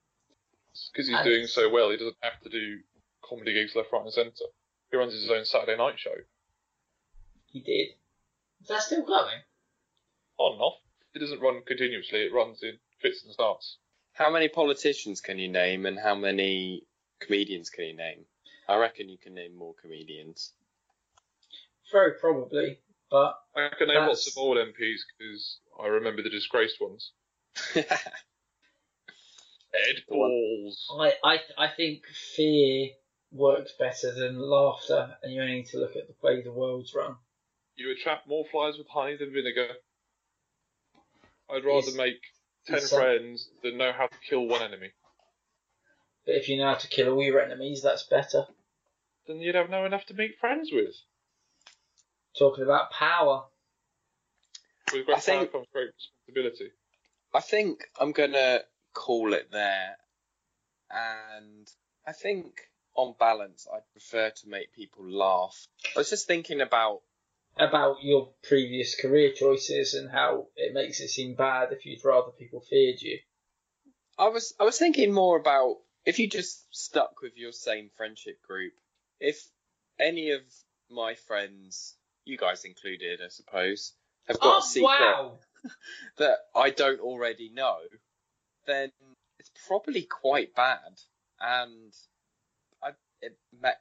Because 0.94 1.08
he's 1.08 1.18
And 1.18 1.26
doing 1.26 1.48
so 1.48 1.68
well, 1.68 1.90
he 1.90 1.98
doesn't 1.98 2.16
have 2.22 2.40
to 2.42 2.50
do 2.50 2.78
comedy 3.28 3.54
gigs 3.54 3.76
left, 3.76 3.92
right, 3.92 4.04
and 4.04 4.14
centre. 4.14 4.52
He 4.92 4.98
runs 4.98 5.14
his 5.14 5.32
own 5.32 5.46
Saturday 5.46 5.78
night 5.78 5.98
show. 5.98 6.16
He 7.48 7.62
did. 7.62 7.96
Is 8.62 8.68
that 8.68 8.82
still 8.82 9.06
going? 9.06 9.42
On 10.38 10.54
and 10.54 10.62
off. 10.62 10.78
It 11.14 11.20
doesn't 11.20 11.42
run 11.42 11.62
continuously. 11.66 12.20
It 12.20 12.34
runs 12.34 12.64
in 12.64 12.78
fits 13.02 13.24
and 13.24 13.34
starts. 13.34 13.78
How 14.14 14.32
many 14.32 14.48
politicians 14.48 15.22
can 15.22 15.40
you 15.40 15.50
name 15.50 15.86
and 15.86 15.98
how 15.98 16.16
many 16.16 16.84
comedians 17.20 17.70
can 17.70 17.86
you 17.86 17.96
name? 17.96 18.26
I 18.68 18.78
reckon 18.78 19.10
you 19.10 19.18
can 19.18 19.34
name 19.34 19.56
more 19.56 19.74
comedians. 19.82 20.54
Very 21.92 22.14
probably. 22.20 22.80
But 23.10 23.36
I 23.56 23.70
can 23.78 23.90
name 23.90 24.08
lots 24.08 24.28
of 24.28 24.38
old 24.38 24.58
MPs 24.58 25.02
because 25.18 25.60
I 25.82 25.88
remember 25.88 26.22
the 26.22 26.30
disgraced 26.30 26.80
ones. 26.80 27.12
Ed 27.76 27.86
Balls. 30.08 30.88
I, 30.98 31.14
I, 31.24 31.40
I 31.58 31.68
think 31.76 32.04
fear 32.36 32.90
works 33.32 33.74
better 33.78 34.14
than 34.14 34.38
laughter, 34.40 35.18
and 35.22 35.34
you 35.34 35.42
only 35.42 35.56
need 35.56 35.68
to 35.68 35.80
look 35.80 35.96
at 35.96 36.08
the 36.08 36.16
way 36.22 36.42
the 36.42 36.52
world's 36.52 36.94
run. 36.94 37.16
You 37.76 37.92
attract 37.92 38.28
more 38.28 38.46
flies 38.52 38.78
with 38.78 38.88
honey 38.90 39.16
than 39.18 39.34
vinegar. 39.34 39.76
I'd 41.50 41.64
rather 41.66 41.88
Is- 41.88 41.96
make 41.96 42.22
ten 42.66 42.78
is 42.78 42.90
some- 42.90 43.00
uh, 43.00 43.02
friends 43.02 43.50
than 43.64 43.78
know 43.78 43.92
how 43.92 44.08
to 44.08 44.18
kill 44.28 44.46
one 44.46 44.62
enemy. 44.62 44.92
But 46.26 46.36
if 46.36 46.50
you 46.50 46.58
know 46.58 46.68
how 46.68 46.76
to 46.76 46.88
kill 46.88 47.14
all 47.14 47.24
your 47.24 47.42
enemies, 47.42 47.82
that's 47.82 48.04
better. 48.04 48.48
Then 49.26 49.38
you'd 49.40 49.56
have 49.56 49.70
no 49.70 49.86
enough 49.86 50.06
to 50.08 50.14
make 50.14 50.38
friends 50.40 50.72
with. 50.72 50.96
Talking 52.38 52.64
about 52.64 52.92
power. 52.92 53.50
With 54.94 55.06
great 55.06 55.18
I 55.18 55.20
think- 55.20 55.52
power 55.52 55.62
comes 55.62 55.68
great 55.72 55.92
responsibility. 55.96 56.72
I 57.34 57.40
think 57.42 57.90
I'm 57.98 58.12
gonna 58.12 58.66
call 58.94 59.34
it 59.34 59.52
there, 59.52 59.98
and 60.90 61.72
I 62.06 62.12
think 62.14 62.70
on 62.94 63.14
balance, 63.18 63.68
I'd 63.72 63.90
prefer 63.94 64.32
to 64.32 64.48
make 64.50 64.74
people 64.74 65.10
laugh. 65.10 65.68
I 65.96 66.00
was 66.00 66.10
just 66.10 66.28
thinking 66.28 66.60
about 66.62 67.04
About 67.58 68.04
your 68.04 68.30
previous 68.44 69.00
career 69.00 69.34
choices 69.34 69.94
and 69.94 70.10
how 70.10 70.48
it 70.56 70.74
makes 70.74 71.00
it 71.00 71.10
seem 71.10 71.36
bad 71.36 71.72
if 71.72 71.86
you'd 71.86 72.04
rather 72.04 72.32
people 72.32 72.62
feared 72.62 73.02
you. 73.02 73.20
I 74.18 74.30
was 74.30 74.54
I 74.60 74.64
was 74.64 74.78
thinking 74.78 75.14
more 75.14 75.38
about 75.38 75.78
if 76.06 76.20
you 76.20 76.30
just 76.30 76.66
stuck 76.76 77.22
with 77.22 77.38
your 77.38 77.52
same 77.52 77.90
friendship 77.98 78.42
group. 78.44 78.74
If 79.20 79.44
any 80.00 80.32
of 80.32 80.42
my 80.90 81.16
friends, 81.16 81.96
you 82.26 82.38
guys 82.38 82.66
included, 82.66 83.20
I 83.24 83.30
suppose, 83.30 83.94
have 84.28 84.40
got 84.40 84.56
a 84.56 84.58
oh, 84.58 84.62
secret 84.62 84.98
Oh, 85.00 85.40
wow! 85.64 85.72
that 86.18 86.38
I 86.56 86.70
don't 86.70 87.00
already 87.00 87.50
know, 87.50 87.78
then 88.66 88.92
it's 89.40 89.52
probably 89.68 90.04
quite 90.04 90.56
bad. 90.56 91.00
And 91.40 91.94
I, 92.84 92.92
it, 93.22 93.38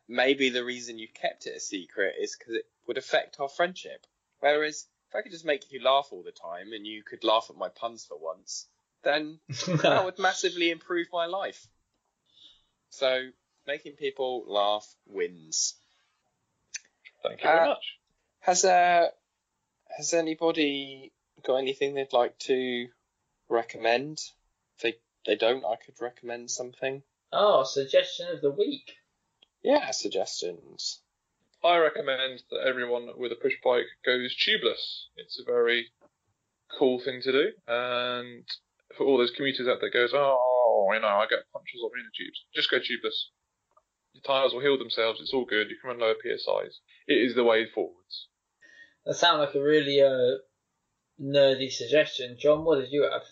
maybe 0.08 0.50
the 0.50 0.64
reason 0.64 0.98
you 0.98 1.08
kept 1.08 1.46
it 1.46 1.56
a 1.56 1.60
secret 1.60 2.14
is 2.20 2.36
because 2.36 2.54
it 2.54 2.64
would 2.90 2.98
affect 2.98 3.38
our 3.38 3.48
friendship. 3.48 4.04
Whereas 4.40 4.84
if 5.08 5.14
I 5.14 5.22
could 5.22 5.30
just 5.30 5.44
make 5.44 5.70
you 5.70 5.80
laugh 5.80 6.08
all 6.10 6.24
the 6.24 6.32
time 6.32 6.72
and 6.72 6.84
you 6.84 7.04
could 7.04 7.22
laugh 7.22 7.46
at 7.48 7.54
my 7.56 7.68
puns 7.68 8.04
for 8.04 8.18
once, 8.18 8.66
then 9.04 9.38
that 9.48 10.04
would 10.04 10.18
massively 10.18 10.70
improve 10.72 11.06
my 11.12 11.26
life. 11.26 11.68
So 12.88 13.28
making 13.64 13.92
people 13.92 14.44
laugh 14.48 14.92
wins. 15.06 15.76
Thank 17.22 17.44
you 17.44 17.48
Uh, 17.48 17.54
very 17.54 17.68
much. 17.68 17.86
Has 18.40 18.64
uh 18.64 19.06
has 19.96 20.12
anybody 20.12 21.12
got 21.44 21.58
anything 21.58 21.94
they'd 21.94 22.12
like 22.12 22.36
to 22.40 22.88
recommend? 23.48 24.18
If 24.74 24.82
they 24.82 24.94
they 25.26 25.36
don't, 25.36 25.64
I 25.64 25.76
could 25.76 26.00
recommend 26.00 26.50
something. 26.50 27.04
oh, 27.32 27.62
suggestion 27.62 28.26
of 28.34 28.40
the 28.40 28.50
week. 28.50 28.96
Yeah, 29.62 29.92
suggestions. 29.92 31.00
I 31.62 31.76
recommend 31.78 32.42
that 32.50 32.66
everyone 32.66 33.08
with 33.16 33.32
a 33.32 33.36
push 33.36 33.54
bike 33.62 33.86
goes 34.04 34.34
tubeless. 34.36 35.04
It's 35.16 35.38
a 35.40 35.44
very 35.44 35.88
cool 36.78 37.00
thing 37.00 37.20
to 37.22 37.32
do, 37.32 37.52
and 37.68 38.44
for 38.96 39.06
all 39.06 39.18
those 39.18 39.30
commuters 39.30 39.68
out 39.68 39.78
there 39.80 39.90
goes, 39.90 40.12
oh, 40.14 40.90
you 40.92 41.00
know, 41.00 41.06
I 41.06 41.26
get 41.28 41.50
punches 41.52 41.80
off 41.84 41.92
in 41.94 42.04
the 42.04 42.24
tubes. 42.24 42.44
Just 42.54 42.70
go 42.70 42.78
tubeless. 42.78 43.28
Your 44.14 44.22
tyres 44.22 44.52
will 44.52 44.60
heal 44.60 44.78
themselves. 44.78 45.20
It's 45.20 45.32
all 45.32 45.44
good. 45.44 45.70
You 45.70 45.76
can 45.80 45.90
run 45.90 46.00
lower 46.00 46.14
PSIs. 46.14 46.74
It 47.06 47.14
is 47.14 47.34
the 47.34 47.44
way 47.44 47.66
forwards. 47.66 48.28
That 49.04 49.14
sounds 49.14 49.40
like 49.40 49.54
a 49.54 49.62
really 49.62 50.02
uh, 50.02 50.38
nerdy 51.20 51.70
suggestion. 51.70 52.36
John, 52.40 52.64
what 52.64 52.80
did 52.80 52.92
you 52.92 53.02
have? 53.02 53.22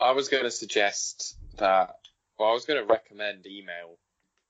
I 0.00 0.12
was 0.12 0.28
going 0.28 0.44
to 0.44 0.50
suggest 0.50 1.36
that. 1.58 1.94
Well, 2.38 2.50
I 2.50 2.52
was 2.52 2.64
going 2.64 2.84
to 2.84 2.92
recommend 2.92 3.46
email. 3.46 3.98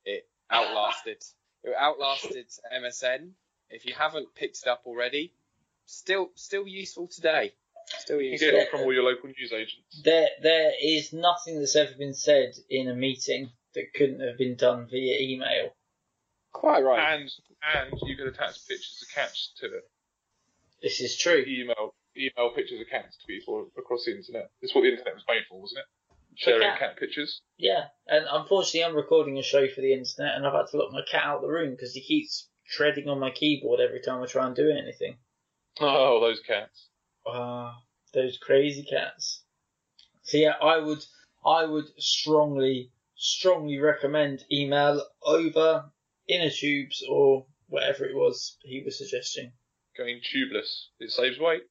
It 0.04 0.26
outlasted. 0.50 1.23
It 1.64 1.75
outlasted 1.76 2.47
MSN. 2.73 3.30
If 3.71 3.87
you 3.87 3.94
haven't 3.94 4.35
picked 4.35 4.59
it 4.59 4.68
up 4.68 4.83
already, 4.87 5.33
still 5.87 6.30
still 6.35 6.66
useful 6.66 7.09
today. 7.09 7.52
Still 7.99 8.21
useful. 8.21 8.47
You 8.47 8.52
can 8.52 8.61
get 8.61 8.66
it 8.66 8.71
from 8.71 8.80
all 8.80 8.92
your 8.92 9.04
local 9.04 9.28
news 9.28 9.52
agents. 9.52 10.02
There, 10.04 10.28
there 10.42 10.73
is 10.83 11.12
nothing 11.12 11.59
that's 11.59 11.76
ever 11.76 11.92
been 11.99 12.14
said 12.14 12.54
in 12.71 12.88
a 12.88 12.94
meeting 12.94 13.50
that 13.75 13.92
couldn't 13.94 14.21
have 14.21 14.38
been 14.38 14.56
done 14.56 14.87
via 14.90 15.21
email. 15.21 15.75
Quite 16.52 16.85
right. 16.85 17.14
And 17.14 17.30
and 17.75 18.00
you 18.02 18.16
can 18.16 18.28
attach 18.28 18.66
pictures 18.68 19.04
of 19.06 19.14
cats 19.14 19.52
to 19.61 19.66
it. 19.66 19.85
This 20.83 21.00
is 21.00 21.16
true. 21.16 21.44
Email 21.47 21.94
email 22.16 22.50
pictures 22.54 22.80
of 22.80 22.87
cats 22.88 23.16
to 23.16 23.26
people 23.26 23.71
across 23.76 24.04
the 24.04 24.16
internet. 24.16 24.50
This 24.61 24.71
is 24.71 24.75
what 24.75 24.83
the 24.83 24.90
internet 24.90 25.14
was 25.14 25.25
made 25.28 25.42
for, 25.49 25.61
wasn't 25.61 25.80
it? 25.80 25.87
Sharing 26.37 26.62
cat. 26.62 26.79
cat 26.79 26.97
pictures. 26.97 27.41
Yeah, 27.57 27.85
and 28.07 28.26
unfortunately, 28.31 28.85
I'm 28.85 28.97
recording 28.97 29.38
a 29.38 29.43
show 29.43 29.69
for 29.69 29.81
the 29.81 29.93
internet, 29.93 30.35
and 30.35 30.47
I've 30.47 30.53
had 30.53 30.67
to 30.71 30.76
lock 30.79 30.93
my 30.93 31.03
cat 31.09 31.25
out 31.25 31.37
of 31.37 31.43
the 31.43 31.49
room 31.49 31.71
because 31.71 31.93
he 31.93 32.00
keeps 32.00 32.49
treading 32.67 33.09
on 33.09 33.21
my 33.21 33.31
keyboard 33.31 33.81
every 33.81 34.00
time 34.00 34.23
I 34.23 34.26
try 34.26 34.47
and 34.47 34.57
do 34.57 34.71
anything. 34.71 35.17
Oh, 35.81 36.21
those 36.21 36.41
cats. 36.41 36.88
Ah, 37.26 37.81
those 38.12 38.38
crazy 38.38 38.85
cats. 38.85 39.45
So 40.23 40.38
yeah, 40.38 40.55
I 40.61 40.79
would, 40.79 41.05
I 41.45 41.64
would 41.64 41.87
strongly, 41.99 42.91
strongly 43.14 43.79
recommend 43.79 44.45
email 44.50 45.05
over 45.23 45.91
inner 46.29 46.50
tubes 46.50 47.05
or 47.09 47.47
whatever 47.69 48.05
it 48.05 48.14
was 48.14 48.57
he 48.62 48.83
was 48.85 48.99
suggesting. 48.99 49.53
Going 49.97 50.21
tubeless. 50.21 50.87
It 50.99 51.11
saves 51.11 51.38
weight. 51.38 51.62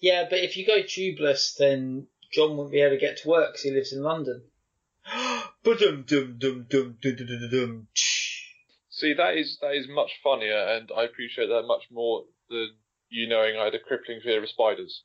Yeah, 0.00 0.26
but 0.28 0.40
if 0.40 0.56
you 0.56 0.66
go 0.66 0.82
tubeless, 0.82 1.56
then 1.56 2.06
John 2.32 2.56
won't 2.56 2.72
be 2.72 2.80
able 2.80 2.96
to 2.96 3.00
get 3.00 3.18
to 3.18 3.28
work 3.28 3.52
because 3.52 3.62
he 3.62 3.70
lives 3.70 3.92
in 3.92 4.02
London. 4.02 4.42
Ba-dum 5.64 6.04
dum 6.06 6.36
dum 6.38 6.66
dum 6.68 6.96
dum 7.00 7.16
dum 7.16 7.26
dum 7.26 7.50
dum. 7.50 7.88
See, 8.90 9.14
that 9.14 9.36
is 9.36 9.58
that 9.60 9.74
is 9.74 9.86
much 9.88 10.12
funnier, 10.22 10.58
and 10.58 10.90
I 10.96 11.04
appreciate 11.04 11.48
that 11.48 11.64
much 11.66 11.84
more 11.90 12.24
than 12.48 12.70
you 13.08 13.28
knowing 13.28 13.56
I 13.56 13.64
had 13.64 13.74
a 13.74 13.78
crippling 13.78 14.20
fear 14.22 14.42
of 14.42 14.48
spiders, 14.48 15.02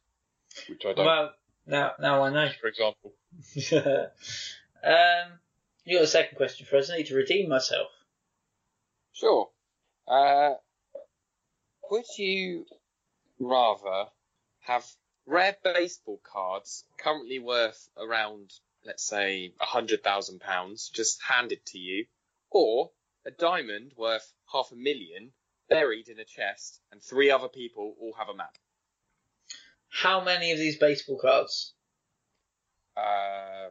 which 0.69 0.84
I 0.86 0.93
don't, 0.93 1.05
Well, 1.05 1.34
now 1.65 1.91
now 2.00 2.24
I 2.24 2.29
know. 2.29 2.50
for 2.62 2.67
example. 2.67 3.13
um, 4.84 5.39
you 5.86 5.98
got 5.98 6.03
a 6.03 6.07
second 6.07 6.38
question 6.38 6.65
for 6.65 6.77
us? 6.77 6.89
I 6.89 6.98
need 6.98 7.07
to 7.07 7.15
redeem 7.15 7.50
myself. 7.50 7.88
Sure. 9.13 9.50
Uh, 10.07 10.53
would 11.89 12.05
you 12.17 12.65
rather 13.39 14.05
have 14.60 14.86
rare 15.27 15.55
baseball 15.63 16.19
cards 16.24 16.86
currently 16.98 17.38
worth 17.38 17.89
around, 17.98 18.51
let's 18.86 19.03
say, 19.03 19.53
a 19.62 19.65
hundred 19.65 20.03
thousand 20.03 20.39
pounds 20.39 20.89
just 20.89 21.22
handed 21.22 21.63
to 21.67 21.77
you, 21.77 22.05
or 22.50 22.89
a 23.25 23.31
diamond 23.31 23.91
worth 23.98 24.34
half 24.51 24.72
a 24.72 24.75
million 24.75 25.31
buried 25.69 26.07
in 26.07 26.17
a 26.17 26.24
chest 26.24 26.79
and 26.91 27.01
three 27.01 27.29
other 27.29 27.50
people 27.50 27.96
all 28.00 28.13
have 28.13 28.29
a 28.29 28.36
map? 28.36 28.57
How 29.89 30.24
many 30.24 30.51
of 30.51 30.57
these 30.57 30.77
baseball 30.77 31.19
cards? 31.19 31.74
Uh, 32.96 33.69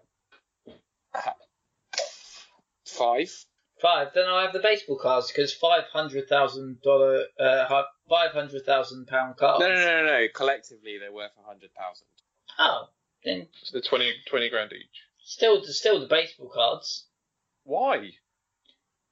five. 2.84 3.32
Five. 3.80 4.08
Then 4.14 4.26
I 4.28 4.42
have 4.42 4.52
the 4.54 4.60
baseball 4.60 4.98
cards 4.98 5.30
because 5.30 5.52
five 5.52 5.84
hundred 5.92 6.28
thousand 6.28 6.80
dollar, 6.82 7.24
uh, 7.38 7.82
five 8.08 8.32
hundred 8.32 8.64
thousand 8.64 9.06
pound 9.06 9.36
cards. 9.36 9.60
No, 9.60 9.68
no, 9.68 9.74
no, 9.74 10.02
no, 10.02 10.06
no. 10.06 10.26
Collectively, 10.34 10.96
they're 10.98 11.12
worth 11.12 11.32
a 11.38 11.46
hundred 11.46 11.70
thousand. 11.76 12.06
Oh, 12.58 12.88
then 13.24 13.48
So 13.62 13.72
they're 13.74 13.82
20, 13.82 14.10
20 14.30 14.48
grand 14.48 14.72
each. 14.72 15.02
still, 15.22 15.62
still 15.64 16.00
the 16.00 16.06
baseball 16.06 16.48
cards 16.48 17.06
Why? 17.64 18.12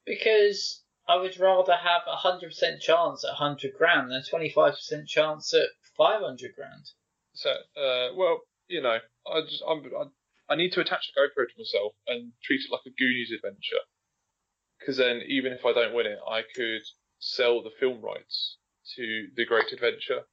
because 0.07 0.83
I 1.09 1.17
would 1.17 1.39
rather 1.39 1.75
have 1.75 2.03
a 2.07 2.17
hundred 2.17 2.49
percent 2.49 2.81
chance 2.81 3.25
at 3.25 3.35
hundred 3.37 3.73
grand 3.77 4.11
than 4.11 4.23
twenty 4.29 4.51
five 4.51 4.75
percent 4.75 5.09
chance 5.09 5.53
at 5.53 5.69
five 5.97 6.23
hundred 6.23 6.53
grand. 6.57 6.85
So, 7.35 7.51
uh, 7.51 8.15
well, 8.17 8.41
you 8.69 8.81
know, 8.81 8.99
I 9.27 9.41
just 9.43 9.63
I'm, 9.69 9.83
I, 9.85 10.53
I 10.53 10.57
need 10.57 10.73
to 10.73 10.81
attach 10.81 11.11
a 11.15 11.19
GoPro 11.21 11.45
to 11.47 11.53
myself 11.59 11.93
and 12.07 12.33
treat 12.43 12.61
it 12.65 12.71
like 12.73 12.81
a 12.87 12.91
Goonies 12.91 13.31
adventure. 13.35 13.83
Because 14.85 14.99
then, 14.99 15.23
even 15.27 15.53
if 15.53 15.65
I 15.65 15.73
don't 15.73 15.95
win 15.95 16.05
it, 16.07 16.19
I 16.29 16.43
could 16.55 16.83
sell 17.19 17.63
the 17.63 17.71
film 17.81 18.03
rights 18.03 18.57
to 18.97 19.29
the 19.35 19.47
Great 19.47 19.73
Adventure, 19.73 20.25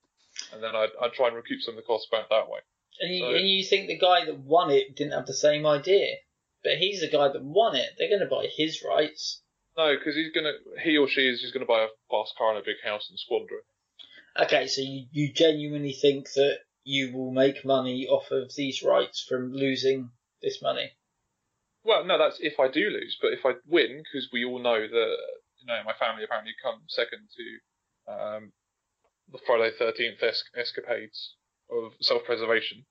and 0.52 0.62
then 0.62 0.76
I'd, 0.76 0.90
I'd 1.02 1.14
try 1.14 1.28
and 1.28 1.36
recoup 1.38 1.62
some 1.62 1.76
of 1.76 1.78
the 1.78 1.88
costs 1.88 2.10
back 2.12 2.28
that 2.30 2.50
way. 2.50 2.60
And 3.00 3.16
you, 3.16 3.22
So- 3.24 3.36
and 3.36 3.50
you 3.50 3.64
think 3.64 3.88
the 3.88 3.98
guy 3.98 4.26
that 4.26 4.40
won 4.40 4.72
it 4.72 4.96
didn't 4.96 5.14
have 5.14 5.26
the 5.26 5.34
same 5.34 5.66
idea, 5.66 6.16
but 6.64 6.78
he's 6.78 7.00
the 7.00 7.08
guy 7.10 7.30
that 7.30 7.42
won 7.42 7.76
it. 7.78 7.92
They're 7.98 8.10
going 8.10 8.20
to 8.20 8.26
buy 8.26 8.48
his 8.54 8.84
rights. 8.84 9.42
No, 9.78 9.96
because 9.98 10.16
he's 10.16 10.34
gonna, 10.34 10.52
he 10.84 10.98
or 10.98 11.08
she 11.08 11.30
is 11.30 11.40
just 11.40 11.54
gonna 11.54 11.66
buy 11.66 11.84
a 11.84 11.88
fast 12.10 12.36
car 12.38 12.50
and 12.50 12.60
a 12.60 12.64
big 12.66 12.76
house 12.84 13.10
and 13.10 13.18
squander 13.18 13.56
it. 13.56 14.44
Okay, 14.44 14.68
so 14.68 14.82
you, 14.82 15.06
you 15.14 15.32
genuinely 15.32 15.94
think 15.94 16.28
that 16.34 16.60
you 16.84 17.14
will 17.14 17.32
make 17.32 17.64
money 17.64 18.06
off 18.06 18.32
of 18.32 18.54
these 18.54 18.84
rights 18.84 19.24
from 19.24 19.54
losing 19.54 20.12
this 20.42 20.62
money? 20.62 20.92
Well, 21.84 22.06
no, 22.06 22.18
that's 22.18 22.40
if 22.40 22.60
I 22.60 22.68
do 22.68 22.90
lose, 22.90 23.18
but 23.22 23.34
if 23.34 23.46
I 23.46 23.54
win, 23.68 24.04
because 24.04 24.30
we 24.32 24.46
all 24.46 24.60
know 24.60 24.80
that 24.80 25.18
you 25.60 25.68
know 25.68 25.82
my 25.86 25.94
family 25.94 26.24
apparently 26.24 26.54
come 26.62 26.82
second 26.88 27.28
to 27.38 28.14
um, 28.14 28.52
the 29.32 29.40
Friday 29.46 29.72
Thirteenth 29.78 30.22
es- 30.22 30.44
escapades 30.56 31.36
of 31.72 31.94
self-preservation, 32.02 32.86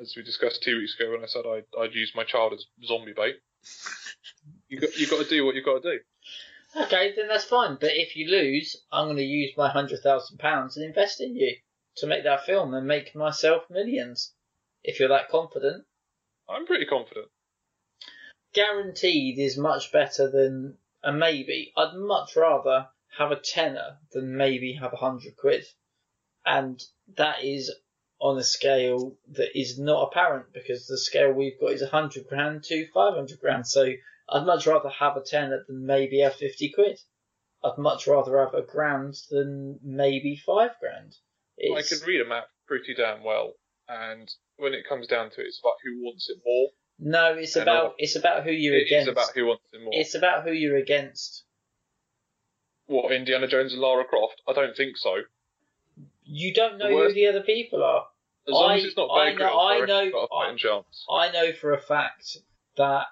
as 0.00 0.14
we 0.16 0.22
discussed 0.22 0.62
two 0.62 0.76
weeks 0.78 0.96
ago 0.98 1.12
when 1.12 1.22
I 1.22 1.26
said 1.26 1.44
I'd, 1.46 1.64
I'd 1.80 1.94
use 1.94 2.12
my 2.14 2.24
child 2.24 2.52
as 2.52 2.66
zombie 2.86 3.14
bait. 3.16 3.36
You 4.68 4.80
got 4.80 4.96
you 4.96 5.08
got 5.08 5.22
to 5.22 5.28
do 5.28 5.44
what 5.44 5.54
you've 5.54 5.64
got 5.64 5.82
to 5.82 5.92
do. 5.92 6.00
Okay, 6.82 7.12
then 7.16 7.28
that's 7.28 7.44
fine. 7.44 7.76
But 7.80 7.90
if 7.94 8.16
you 8.16 8.30
lose, 8.30 8.76
I'm 8.92 9.06
going 9.06 9.16
to 9.16 9.22
use 9.22 9.52
my 9.56 9.68
hundred 9.70 10.00
thousand 10.00 10.38
pounds 10.38 10.76
and 10.76 10.86
invest 10.86 11.20
in 11.20 11.34
you 11.36 11.56
to 11.96 12.06
make 12.06 12.24
that 12.24 12.44
film 12.44 12.74
and 12.74 12.86
make 12.86 13.14
myself 13.14 13.64
millions. 13.70 14.32
If 14.82 15.00
you're 15.00 15.08
that 15.08 15.28
confident, 15.28 15.84
I'm 16.50 16.66
pretty 16.66 16.86
confident. 16.86 17.28
guaranteed 18.52 19.38
is 19.38 19.56
much 19.56 19.92
better 19.92 20.28
than 20.28 20.78
a 21.02 21.12
maybe. 21.12 21.72
I'd 21.76 21.94
much 21.94 22.36
rather 22.36 22.88
have 23.18 23.30
a 23.30 23.40
tenner 23.40 23.98
than 24.12 24.36
maybe 24.36 24.74
have 24.74 24.92
a 24.92 24.96
hundred 24.96 25.36
quid, 25.36 25.64
and 26.44 26.82
that 27.16 27.44
is 27.44 27.72
on 28.20 28.38
a 28.38 28.44
scale 28.44 29.16
that 29.30 29.58
is 29.58 29.78
not 29.78 30.08
apparent 30.08 30.52
because 30.52 30.86
the 30.86 30.98
scale 30.98 31.32
we've 31.32 31.58
got 31.60 31.72
is 31.72 31.82
a 31.82 31.88
hundred 31.88 32.26
grand 32.28 32.64
to 32.64 32.86
five 32.92 33.14
hundred 33.14 33.40
grand. 33.40 33.66
So 33.66 33.92
I'd 34.28 34.46
much 34.46 34.66
rather 34.66 34.90
have 34.90 35.16
a 35.16 35.22
tenner 35.22 35.64
than 35.66 35.86
maybe 35.86 36.20
have 36.20 36.34
fifty 36.34 36.70
quid. 36.70 37.00
I'd 37.62 37.78
much 37.78 38.06
rather 38.06 38.38
have 38.38 38.54
a 38.54 38.62
grand 38.62 39.14
than 39.30 39.78
maybe 39.82 40.36
five 40.36 40.72
grand. 40.80 41.14
I 41.60 41.82
can 41.82 41.98
read 42.06 42.22
a 42.22 42.28
map 42.28 42.48
pretty 42.66 42.94
damn 42.94 43.22
well, 43.22 43.54
and 43.90 44.30
when 44.56 44.72
it 44.74 44.86
comes 44.88 45.06
down 45.06 45.30
to 45.30 45.40
it, 45.40 45.46
it's 45.48 45.60
about 45.62 45.74
who 45.84 46.02
wants 46.04 46.30
it 46.30 46.38
more. 46.46 46.68
no, 46.98 47.34
it's 47.38 47.56
I 47.56 47.62
about 47.62 47.94
it's 47.98 48.16
about 48.16 48.44
who 48.44 48.50
you're 48.52 48.76
It 48.76 48.86
against. 48.86 49.08
about 49.10 49.30
who 49.34 49.46
wants 49.46 49.64
it 49.72 49.80
more. 49.82 49.92
It's 49.94 50.14
about 50.14 50.44
who 50.44 50.52
you're 50.52 50.76
against. 50.76 51.44
What 52.86 53.12
Indiana 53.12 53.46
Jones 53.46 53.72
and 53.72 53.80
Lara 53.82 54.04
Croft? 54.04 54.40
I 54.48 54.52
don't 54.52 54.76
think 54.76 54.96
so. 54.96 55.16
You 56.24 56.52
don't 56.54 56.78
know 56.78 56.88
The 56.88 57.08
who 57.08 57.12
the 57.14 57.26
other 57.28 57.42
people 57.42 57.82
are. 57.82 58.06
As 58.48 58.52
long 58.52 58.70
I- 58.70 58.76
as 58.78 58.84
it's 58.84 58.96
not 58.96 59.08
I 59.10 59.30
Bear 59.30 59.38
know- 59.38 59.58
I 59.58 59.74
I 59.82 59.84
know- 59.86 60.00
you've 60.02 60.12
got 60.12 60.24
a 60.24 60.28
fighting 60.28 60.58
chance. 60.58 61.04
I 61.10 61.30
know 61.30 61.52
for 61.52 61.72
a 61.72 61.80
fact 61.80 62.38
that 62.76 63.06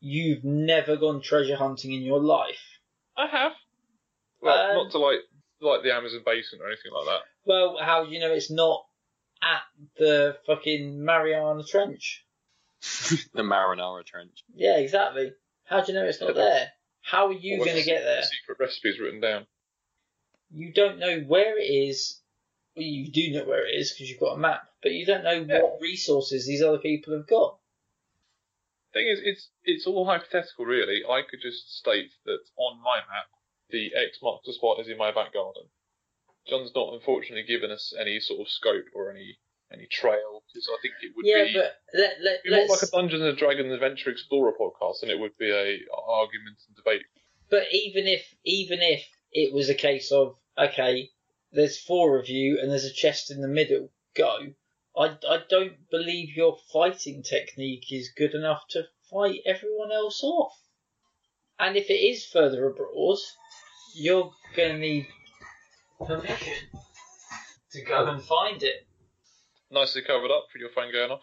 you've 0.00 0.44
never 0.44 0.96
gone 0.96 1.20
treasure 1.22 1.56
hunting 1.56 1.92
in 1.92 2.02
your 2.02 2.20
life. 2.20 2.78
I 3.16 3.26
have. 3.26 3.52
Well, 4.40 4.70
Um, 4.70 4.76
not 4.84 4.92
to 4.92 4.98
like 4.98 5.20
like 5.60 5.82
the 5.82 5.94
Amazon 5.94 6.22
basin 6.26 6.60
or 6.60 6.66
anything 6.66 6.92
like 6.92 7.06
that. 7.06 7.22
Well, 7.44 7.78
how 7.78 8.04
do 8.04 8.10
you 8.12 8.18
know 8.20 8.32
it's 8.32 8.50
not 8.50 8.86
at 9.44 9.62
the 9.98 10.36
fucking 10.46 11.04
Mariana 11.04 11.62
Trench? 11.64 12.24
the 13.34 13.42
Marinara 13.42 14.04
Trench. 14.04 14.44
Yeah, 14.54 14.78
exactly. 14.78 15.32
How 15.64 15.80
do 15.82 15.92
you 15.92 15.98
know 15.98 16.04
it's 16.04 16.20
not 16.20 16.34
there? 16.34 16.68
How 17.02 17.26
are 17.28 17.32
you 17.32 17.58
going 17.58 17.76
to 17.76 17.82
get 17.82 18.02
there? 18.02 18.22
Secret 18.22 18.58
recipes 18.58 18.98
written 18.98 19.20
down. 19.20 19.46
You 20.50 20.72
don't 20.72 20.98
know 20.98 21.20
where 21.20 21.58
it 21.58 21.64
is. 21.64 22.20
Well, 22.76 22.84
you 22.84 23.10
do 23.10 23.32
know 23.32 23.44
where 23.44 23.66
it 23.66 23.74
is 23.74 23.92
because 23.92 24.10
you've 24.10 24.20
got 24.20 24.34
a 24.34 24.38
map, 24.38 24.62
but 24.82 24.92
you 24.92 25.06
don't 25.06 25.24
know 25.24 25.32
Yeah. 25.48 25.62
what 25.62 25.80
resources 25.80 26.46
these 26.46 26.62
other 26.62 26.78
people 26.78 27.14
have 27.16 27.26
got. 27.26 27.58
Thing 28.92 29.08
is, 29.08 29.20
it's 29.22 29.48
it's 29.64 29.86
all 29.86 30.04
hypothetical, 30.06 30.64
really. 30.66 31.02
I 31.08 31.22
could 31.28 31.40
just 31.42 31.76
state 31.78 32.10
that 32.26 32.38
on 32.56 32.80
my 32.82 32.98
map, 32.98 33.26
the 33.70 33.92
X 33.94 34.18
marks 34.22 34.46
the 34.46 34.52
spot 34.52 34.78
is 34.80 34.88
in 34.88 34.96
my 34.96 35.10
back 35.12 35.32
garden. 35.34 35.64
John's 36.48 36.74
not 36.74 36.92
unfortunately 36.92 37.44
given 37.44 37.70
us 37.70 37.94
any 37.98 38.20
sort 38.20 38.40
of 38.40 38.48
scope 38.48 38.84
or 38.94 39.10
any 39.10 39.38
any 39.72 39.86
trail 39.86 40.42
because 40.52 40.68
I 40.68 40.76
think 40.82 40.94
it 41.02 41.12
would 41.16 41.26
yeah, 41.26 41.44
be, 41.44 41.54
but 41.54 41.76
let, 41.94 42.16
let, 42.22 42.42
be 42.42 42.50
more 42.50 42.66
like 42.68 42.82
a 42.82 42.90
Dungeons 42.90 43.22
and 43.22 43.36
Dragons 43.36 43.72
Adventure 43.72 44.10
Explorer 44.10 44.52
podcast 44.60 45.00
than 45.00 45.10
it 45.10 45.18
would 45.18 45.36
be 45.38 45.50
a 45.50 45.78
argument 46.06 46.58
and 46.68 46.76
debate. 46.76 47.02
But 47.50 47.64
even 47.72 48.06
if 48.06 48.34
even 48.44 48.80
if 48.82 49.06
it 49.32 49.52
was 49.52 49.68
a 49.68 49.74
case 49.74 50.12
of 50.12 50.36
okay, 50.58 51.10
there's 51.52 51.78
four 51.80 52.18
of 52.18 52.28
you 52.28 52.58
and 52.60 52.70
there's 52.70 52.84
a 52.84 52.92
chest 52.92 53.30
in 53.30 53.40
the 53.40 53.48
middle, 53.48 53.90
go. 54.14 54.54
I, 54.96 55.16
I 55.28 55.40
don't 55.48 55.90
believe 55.90 56.36
your 56.36 56.56
fighting 56.72 57.22
technique 57.22 57.90
is 57.90 58.12
good 58.16 58.34
enough 58.34 58.62
to 58.70 58.84
fight 59.10 59.40
everyone 59.44 59.90
else 59.90 60.22
off. 60.22 60.56
And 61.58 61.76
if 61.76 61.90
it 61.90 61.94
is 61.94 62.26
further 62.26 62.66
abroad, 62.66 63.18
you're 63.94 64.32
gonna 64.56 64.78
need 64.78 65.08
permission 65.98 66.54
to 67.72 67.82
go 67.82 68.06
and 68.06 68.22
find 68.22 68.62
it. 68.62 68.86
Nicely 69.70 70.02
covered 70.02 70.30
up 70.30 70.46
for 70.52 70.58
your 70.58 70.70
phone 70.70 70.92
going 70.92 71.10
off. 71.10 71.22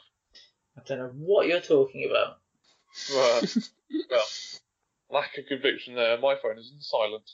I 0.78 0.82
don't 0.86 1.00
know 1.00 1.12
what 1.16 1.48
you're 1.48 1.62
talking 1.62 2.10
about. 2.10 2.38
Well, 3.14 3.42
well, 4.10 4.26
lack 5.10 5.38
of 5.38 5.46
conviction 5.48 5.96
there. 5.96 6.18
My 6.20 6.36
phone 6.42 6.58
is 6.58 6.72
in 6.74 6.82
silent. 6.82 7.30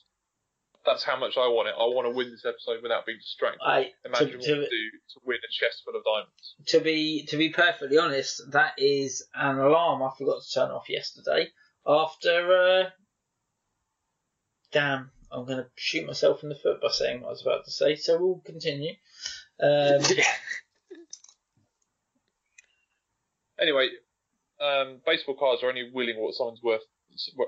That's 0.85 1.03
how 1.03 1.19
much 1.19 1.37
I 1.37 1.47
want 1.47 1.67
it. 1.67 1.75
I 1.77 1.83
want 1.83 2.07
to 2.07 2.15
win 2.15 2.31
this 2.31 2.45
episode 2.45 2.81
without 2.81 3.05
being 3.05 3.17
distracted. 3.17 3.59
I 3.61 3.91
Imagine 4.05 4.29
to, 4.29 4.37
what 4.37 4.45
to, 4.45 4.55
to 4.55 4.61
do 4.61 4.89
to 5.13 5.19
win 5.25 5.37
a 5.37 5.51
chest 5.51 5.83
full 5.83 5.95
of 5.97 6.03
diamonds. 6.05 6.55
to 6.67 6.79
be 6.79 7.25
to 7.27 7.37
be 7.37 7.49
perfectly 7.49 7.97
honest, 7.97 8.41
that 8.51 8.73
is 8.77 9.25
an 9.35 9.57
alarm 9.57 10.01
I 10.01 10.11
forgot 10.17 10.41
to 10.41 10.53
turn 10.53 10.71
off 10.71 10.87
yesterday. 10.87 11.49
After, 11.85 12.83
uh, 12.85 12.89
damn, 14.71 15.11
I'm 15.31 15.45
going 15.45 15.57
to 15.57 15.67
shoot 15.75 16.05
myself 16.07 16.41
in 16.43 16.49
the 16.49 16.55
foot 16.55 16.81
by 16.81 16.89
saying 16.89 17.21
what 17.21 17.27
I 17.27 17.31
was 17.31 17.41
about 17.41 17.65
to 17.65 17.71
say. 17.71 17.95
So 17.95 18.17
we'll 18.19 18.41
continue. 18.45 18.93
Um, 19.61 20.01
Anyway, 23.59 23.89
um, 24.61 24.99
baseball 25.05 25.35
cards 25.35 25.63
are 25.63 25.69
only 25.69 25.89
willing 25.91 26.15
what 26.19 26.35
someone's 26.35 26.61
worth. 26.61 26.81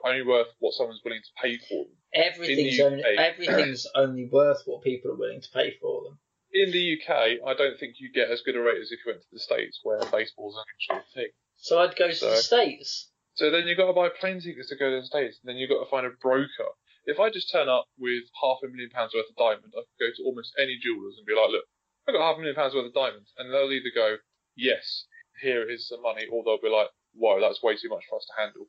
Only 0.04 0.24
worth 0.24 0.48
what 0.58 0.74
someone's 0.74 1.02
willing 1.06 1.22
to 1.22 1.42
pay 1.44 1.58
for 1.70 1.86
them. 1.86 1.94
everything's 2.12 2.80
only 2.80 3.04
everything's 3.04 3.86
only 3.96 4.26
worth 4.32 4.64
what 4.66 4.82
people 4.84 5.12
are 5.12 5.16
willing 5.16 5.42
to 5.42 5.50
pay 5.54 5.76
for 5.80 6.04
them. 6.06 6.18
In 6.52 6.72
the 6.72 6.98
UK, 6.98 7.46
I 7.46 7.54
don't 7.54 7.80
think 7.80 7.98
you 8.00 8.12
get 8.12 8.32
as 8.32 8.42
good 8.42 8.56
a 8.56 8.60
rate 8.62 8.82
as 8.82 8.92
if 8.92 9.00
you 9.06 9.12
went 9.12 9.22
to 9.22 9.28
the 9.32 9.40
States, 9.40 9.82
where 9.84 10.00
baseball's 10.12 10.56
an 10.58 10.64
actual 10.74 11.06
thing. 11.14 11.28
So 11.58 11.78
I'd 11.78 11.96
go 11.96 12.08
to 12.08 12.16
So- 12.16 12.32
the 12.32 12.38
states. 12.38 13.12
So 13.36 13.52
then 13.52 13.68
you've 13.68 13.78
got 13.78 13.86
to 13.88 13.94
buy 13.94 14.10
plane 14.10 14.42
tickets 14.42 14.70
to 14.70 14.76
go 14.76 14.90
to 14.90 15.02
the 15.02 15.06
States, 15.06 15.38
and 15.44 15.48
then 15.50 15.58
you've 15.58 15.70
got 15.70 15.84
to 15.84 15.90
find 15.92 16.08
a 16.08 16.10
broker. 16.10 16.70
If 17.10 17.20
I 17.20 17.30
just 17.30 17.52
turn 17.52 17.68
up 17.70 17.86
with 17.98 18.24
half 18.42 18.58
a 18.64 18.68
million 18.70 18.90
pounds 18.94 19.14
worth 19.14 19.30
of 19.30 19.36
diamond, 19.36 19.74
I 19.74 19.82
could 19.82 20.00
go 20.00 20.10
to 20.16 20.24
almost 20.26 20.54
any 20.62 20.78
jewellers 20.78 21.16
and 21.18 21.26
be 21.26 21.34
like, 21.34 21.50
look, 21.50 21.66
I've 22.08 22.14
got 22.14 22.22
half 22.22 22.36
a 22.38 22.40
million 22.40 22.56
pounds 22.56 22.74
worth 22.76 22.86
of 22.86 22.94
diamonds. 22.94 23.34
And 23.38 23.50
they'll 23.52 23.72
either 23.72 23.92
go, 23.94 24.18
yes, 24.56 25.06
here 25.42 25.68
is 25.70 25.88
some 25.90 26.02
money, 26.02 26.26
or 26.32 26.44
they'll 26.44 26.62
be 26.62 26.70
like, 26.70 26.88
whoa, 27.14 27.42
that's 27.42 27.64
way 27.64 27.76
too 27.76 27.90
much 27.90 28.04
for 28.10 28.18
us 28.18 28.28
to 28.30 28.42
handle. 28.42 28.68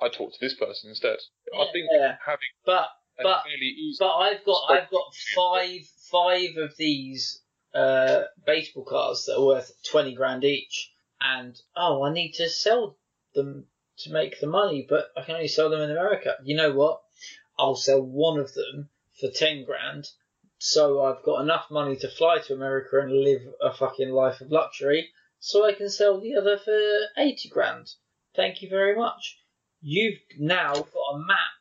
I 0.00 0.08
talk 0.08 0.32
to 0.32 0.40
this 0.40 0.54
person 0.54 0.90
instead. 0.90 1.18
I 1.54 1.66
think 1.72 1.86
Yeah. 1.90 2.16
having 2.24 2.48
But 2.64 2.88
But- 3.22 3.44
really. 3.44 3.76
But 3.98 4.16
I've 4.16 4.44
got 4.44 4.70
I've 4.70 4.90
got 4.90 5.14
five 5.34 5.82
five 6.10 6.56
of 6.56 6.76
these 6.78 7.42
uh, 7.74 8.24
baseball 8.46 8.84
cards 8.84 9.26
that 9.26 9.36
are 9.36 9.44
worth 9.44 9.70
twenty 9.84 10.14
grand 10.14 10.44
each, 10.44 10.90
and 11.20 11.60
oh, 11.76 12.02
I 12.04 12.12
need 12.12 12.32
to 12.34 12.48
sell 12.48 12.96
them 13.34 13.66
to 13.98 14.10
make 14.12 14.40
the 14.40 14.46
money, 14.46 14.86
but 14.88 15.10
I 15.16 15.22
can 15.22 15.34
only 15.34 15.48
sell 15.48 15.68
them 15.70 15.80
in 15.82 15.90
America. 15.90 16.36
You 16.42 16.56
know 16.56 16.72
what? 16.72 17.01
I'll 17.62 17.76
sell 17.76 18.02
one 18.02 18.40
of 18.40 18.52
them 18.54 18.90
for 19.20 19.30
ten 19.30 19.64
grand, 19.64 20.08
so 20.58 21.00
I've 21.04 21.22
got 21.22 21.42
enough 21.42 21.70
money 21.70 21.94
to 21.98 22.08
fly 22.08 22.40
to 22.40 22.54
America 22.54 22.98
and 22.98 23.12
live 23.12 23.42
a 23.60 23.72
fucking 23.72 24.10
life 24.10 24.40
of 24.40 24.50
luxury, 24.50 25.10
so 25.38 25.64
I 25.64 25.72
can 25.72 25.88
sell 25.88 26.20
the 26.20 26.34
other 26.34 26.58
for 26.58 26.80
eighty 27.16 27.48
grand. 27.48 27.86
Thank 28.34 28.62
you 28.62 28.68
very 28.68 28.96
much. 28.96 29.38
You've 29.80 30.18
now 30.38 30.72
got 30.74 31.14
a 31.14 31.18
map 31.18 31.58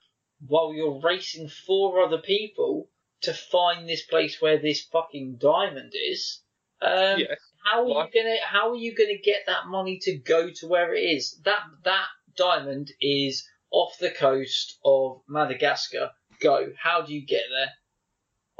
while 0.48 0.74
you're 0.74 1.02
racing 1.02 1.50
four 1.50 2.02
other 2.02 2.18
people 2.18 2.90
to 3.22 3.34
find 3.34 3.88
this 3.88 4.04
place 4.08 4.42
where 4.42 4.58
this 4.58 4.82
fucking 4.92 5.38
diamond 5.40 5.94
is. 5.94 6.42
Um, 6.82 7.20
yes. 7.20 7.38
How 7.64 7.82
are 7.82 7.86
Well, 7.86 8.10
you 8.12 8.24
gonna 8.24 8.38
How 8.44 8.72
are 8.72 8.76
you 8.76 8.96
gonna 8.96 9.22
get 9.24 9.44
that 9.46 9.68
money 9.68 10.00
to 10.02 10.18
go 10.18 10.50
to 10.50 10.68
where 10.68 10.96
it 10.96 11.02
is? 11.02 11.40
That 11.46 11.62
that 11.84 12.08
diamond 12.36 12.92
is 13.00 13.48
off 13.72 13.98
the 14.00 14.12
coast 14.12 14.78
of 14.86 15.22
Madagascar. 15.28 16.12
Go. 16.42 16.72
How 16.78 17.02
do 17.02 17.14
you 17.14 17.26
get 17.26 17.44
there? 17.50 17.72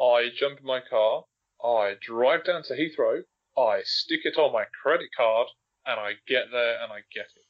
I 0.06 0.30
jump 0.36 0.60
in 0.60 0.66
my 0.66 0.80
car, 0.88 1.26
I 1.64 1.96
drive 2.02 2.44
down 2.46 2.64
to 2.64 2.74
Heathrow, 2.74 3.22
I 3.58 3.82
stick 3.84 4.22
it 4.24 4.38
on 4.38 4.52
my 4.54 4.64
credit 4.82 5.10
card, 5.16 5.48
and 5.86 6.00
I 6.00 6.14
get 6.28 6.46
there 6.52 6.82
and 6.82 6.92
I 6.92 7.02
get 7.14 7.26
it. 7.36 7.46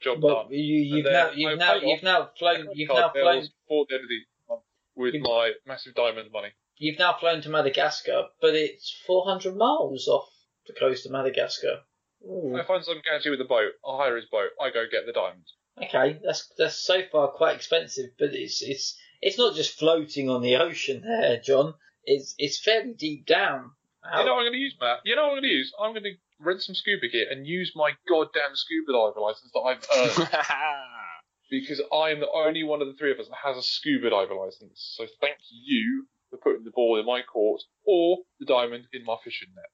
Job 0.00 0.22
Well, 0.22 0.44
done. 0.44 0.52
you, 0.52 0.58
you've 0.58 1.04
now 1.04 1.30
you've 1.34 1.58
now 1.58 1.74
you've 1.74 2.02
now 2.02 2.30
flown 2.38 2.68
you've 2.74 2.88
now 2.88 3.10
flown 3.10 3.42
before 3.42 3.86
the 3.88 3.94
end 3.96 4.04
of 4.04 4.08
the 4.08 4.20
month 4.48 4.62
with 4.94 5.14
You- 5.14 5.20
my 5.22 5.52
massive 5.66 5.94
diamond 5.94 6.30
money. 6.32 6.52
you've 6.76 6.98
now 6.98 7.16
flown 7.18 7.42
to 7.42 7.48
Madagascar, 7.50 8.28
but 8.40 8.54
it's 8.54 8.90
400 9.06 9.54
miles 9.56 10.08
off 10.08 10.30
the 10.66 10.72
coast 10.72 11.04
of 11.04 11.12
Madagascar. 11.12 11.80
Ooh. 12.24 12.56
I 12.56 12.64
find 12.64 12.82
some 12.84 13.00
guy 13.04 13.18
with 13.28 13.40
a 13.40 13.44
boat, 13.44 13.72
I 13.86 13.96
hire 13.96 14.16
his 14.16 14.26
boat, 14.26 14.50
I 14.60 14.70
go 14.70 14.84
get 14.90 15.04
the 15.06 15.12
diamond. 15.12 15.44
Okay, 15.82 16.20
that's 16.24 16.52
that's 16.58 16.76
so 16.76 17.02
far 17.10 17.28
quite 17.28 17.56
expensive, 17.56 18.10
but 18.18 18.30
it's 18.32 18.62
it's 18.62 18.98
it's 19.20 19.38
not 19.38 19.54
just 19.54 19.78
floating 19.78 20.28
on 20.30 20.42
the 20.42 20.56
ocean 20.56 21.02
there, 21.02 21.40
John. 21.40 21.74
It's 22.04 22.34
it's 22.38 22.60
fairly 22.60 22.94
deep 22.94 23.26
down. 23.26 23.72
You 24.04 24.24
know 24.24 24.32
what 24.34 24.40
I'm 24.40 24.44
going 24.44 24.52
to 24.52 24.58
use, 24.58 24.74
Matt? 24.80 25.00
You 25.04 25.14
know 25.14 25.22
what 25.22 25.28
I'm 25.28 25.34
going 25.34 25.42
to 25.42 25.48
use? 25.48 25.72
I'm 25.78 25.92
going 25.92 26.04
to 26.04 26.14
rent 26.38 26.62
some 26.62 26.74
scuba 26.74 27.08
gear 27.08 27.26
and 27.30 27.46
use 27.46 27.72
my 27.76 27.92
goddamn 28.08 28.54
scuba 28.54 28.92
diver 28.92 29.20
license 29.20 29.52
that 29.52 29.60
I've 29.60 29.84
earned 29.94 30.28
because 31.50 31.82
I'm 31.92 32.20
the 32.20 32.30
only 32.32 32.64
one 32.64 32.80
of 32.80 32.88
the 32.88 32.94
three 32.94 33.12
of 33.12 33.20
us 33.20 33.28
that 33.28 33.36
has 33.44 33.58
a 33.58 33.62
scuba 33.62 34.08
diver 34.08 34.34
license. 34.34 34.94
So 34.96 35.06
thank 35.20 35.36
you 35.50 36.06
for 36.30 36.38
putting 36.38 36.64
the 36.64 36.70
ball 36.70 36.90
ball 36.90 37.00
in 37.00 37.06
my 37.06 37.22
court 37.22 37.62
or 37.84 38.18
the 38.38 38.46
diamond 38.46 38.84
in 38.92 39.04
my 39.04 39.16
fishing 39.22 39.48
net. 39.54 39.66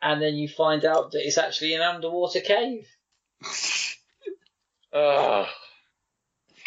And 0.00 0.20
then 0.20 0.34
you 0.34 0.48
find 0.48 0.84
out 0.84 1.12
that 1.12 1.26
it's 1.26 1.38
actually 1.38 1.74
an 1.74 1.82
underwater 1.82 2.40
cave. 2.40 2.88
For 4.92 5.46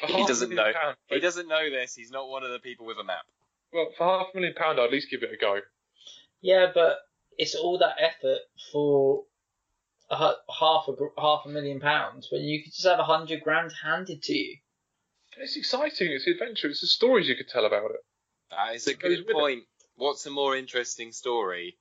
He 0.08 0.26
doesn't 0.26 0.54
know. 0.54 0.74
pound- 0.74 0.98
he 1.08 1.20
doesn't 1.20 1.48
know 1.48 1.70
this. 1.70 1.96
He's 1.96 2.12
not 2.12 2.28
one 2.28 2.44
of 2.44 2.52
the 2.52 2.60
people 2.60 2.86
with 2.86 2.98
a 2.98 3.04
map. 3.04 3.26
Well, 3.72 3.92
for 3.98 4.04
half 4.06 4.34
a 4.34 4.38
million 4.38 4.54
pound, 4.56 4.80
I'd 4.80 4.86
at 4.86 4.92
least 4.92 5.10
give 5.10 5.24
it 5.24 5.34
a 5.34 5.38
go. 5.38 5.62
Yeah, 6.42 6.72
but 6.74 7.00
it's 7.38 7.56
all 7.56 7.78
that 7.80 7.96
effort 8.00 8.40
for 8.72 9.26
a, 10.10 10.16
half 10.60 10.88
a 10.88 11.22
half 11.22 11.46
a 11.46 11.50
million 11.50 11.80
pounds 11.80 12.28
when 12.32 12.44
you 12.44 12.64
could 12.64 12.74
just 12.74 12.86
have 12.86 13.00
a 13.00 13.04
hundred 13.04 13.42
grand 13.44 13.72
handed 13.84 14.22
to 14.24 14.34
you. 14.34 14.58
It's 15.38 15.58
exciting. 15.58 16.12
It's 16.12 16.28
adventure. 16.28 16.70
It's 16.70 16.82
the 16.82 16.88
stories 16.88 17.28
you 17.28 17.36
could 17.36 17.50
tell 17.50 17.66
about 17.66 17.92
it. 17.92 18.00
That 18.52 18.76
is 18.76 18.88
a 18.88 18.94
good 18.94 19.20
with 19.20 19.30
it. 19.30 19.34
point. 19.34 19.64
What's 19.96 20.26
a 20.26 20.30
more 20.32 20.56
interesting 20.56 21.12
story? 21.12 21.78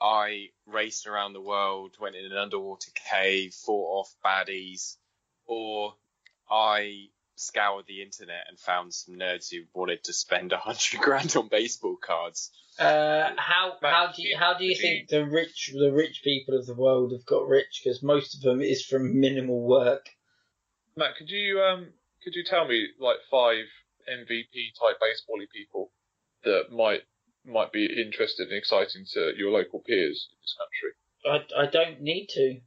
I 0.00 0.48
raced 0.66 1.06
around 1.06 1.32
the 1.32 1.40
world, 1.40 1.96
went 2.00 2.16
in 2.16 2.24
an 2.24 2.36
underwater 2.36 2.90
cave, 3.10 3.54
fought 3.54 4.00
off 4.00 4.14
baddies, 4.24 4.96
or 5.46 5.94
I 6.50 7.08
scoured 7.36 7.84
the 7.86 8.02
internet 8.02 8.44
and 8.48 8.58
found 8.58 8.94
some 8.94 9.14
nerds 9.16 9.50
who 9.50 9.62
wanted 9.74 10.04
to 10.04 10.12
spend 10.12 10.52
a 10.52 10.58
hundred 10.58 11.00
grand 11.00 11.36
on 11.36 11.48
baseball 11.48 11.96
cards. 11.96 12.50
Uh, 12.78 13.30
how 13.36 13.74
But 13.80 13.90
how 13.90 14.12
do 14.12 14.22
you 14.22 14.36
how 14.36 14.56
do 14.58 14.64
you 14.64 14.72
it- 14.72 14.78
think 14.80 15.08
the 15.08 15.24
rich 15.24 15.72
the 15.74 15.92
rich 15.92 16.20
people 16.22 16.56
of 16.58 16.66
the 16.66 16.74
world 16.74 17.12
have 17.12 17.24
got 17.26 17.46
rich? 17.48 17.80
Because 17.82 18.02
most 18.02 18.34
of 18.34 18.42
them 18.42 18.60
is 18.60 18.84
from 18.84 19.18
minimal 19.20 19.60
work. 19.66 20.06
Matt, 20.96 21.16
could 21.16 21.30
you 21.30 21.60
um 21.60 21.88
could 22.22 22.34
you 22.34 22.44
tell 22.44 22.66
me 22.66 22.88
like 22.98 23.16
five 23.30 23.64
MVP 24.10 24.74
type 24.78 24.98
basebally 25.00 25.46
people 25.52 25.90
that 26.44 26.70
might 26.70 27.02
might 27.44 27.72
be 27.72 27.86
interested 27.86 28.48
and 28.48 28.56
exciting 28.56 29.04
to 29.12 29.32
your 29.36 29.50
local 29.52 29.80
peers 29.80 30.28
in 30.32 30.36
this 30.42 30.56
country? 30.58 31.48
I, 31.58 31.62
I 31.62 31.66
don't 31.70 32.02
need 32.02 32.26
to. 32.30 32.60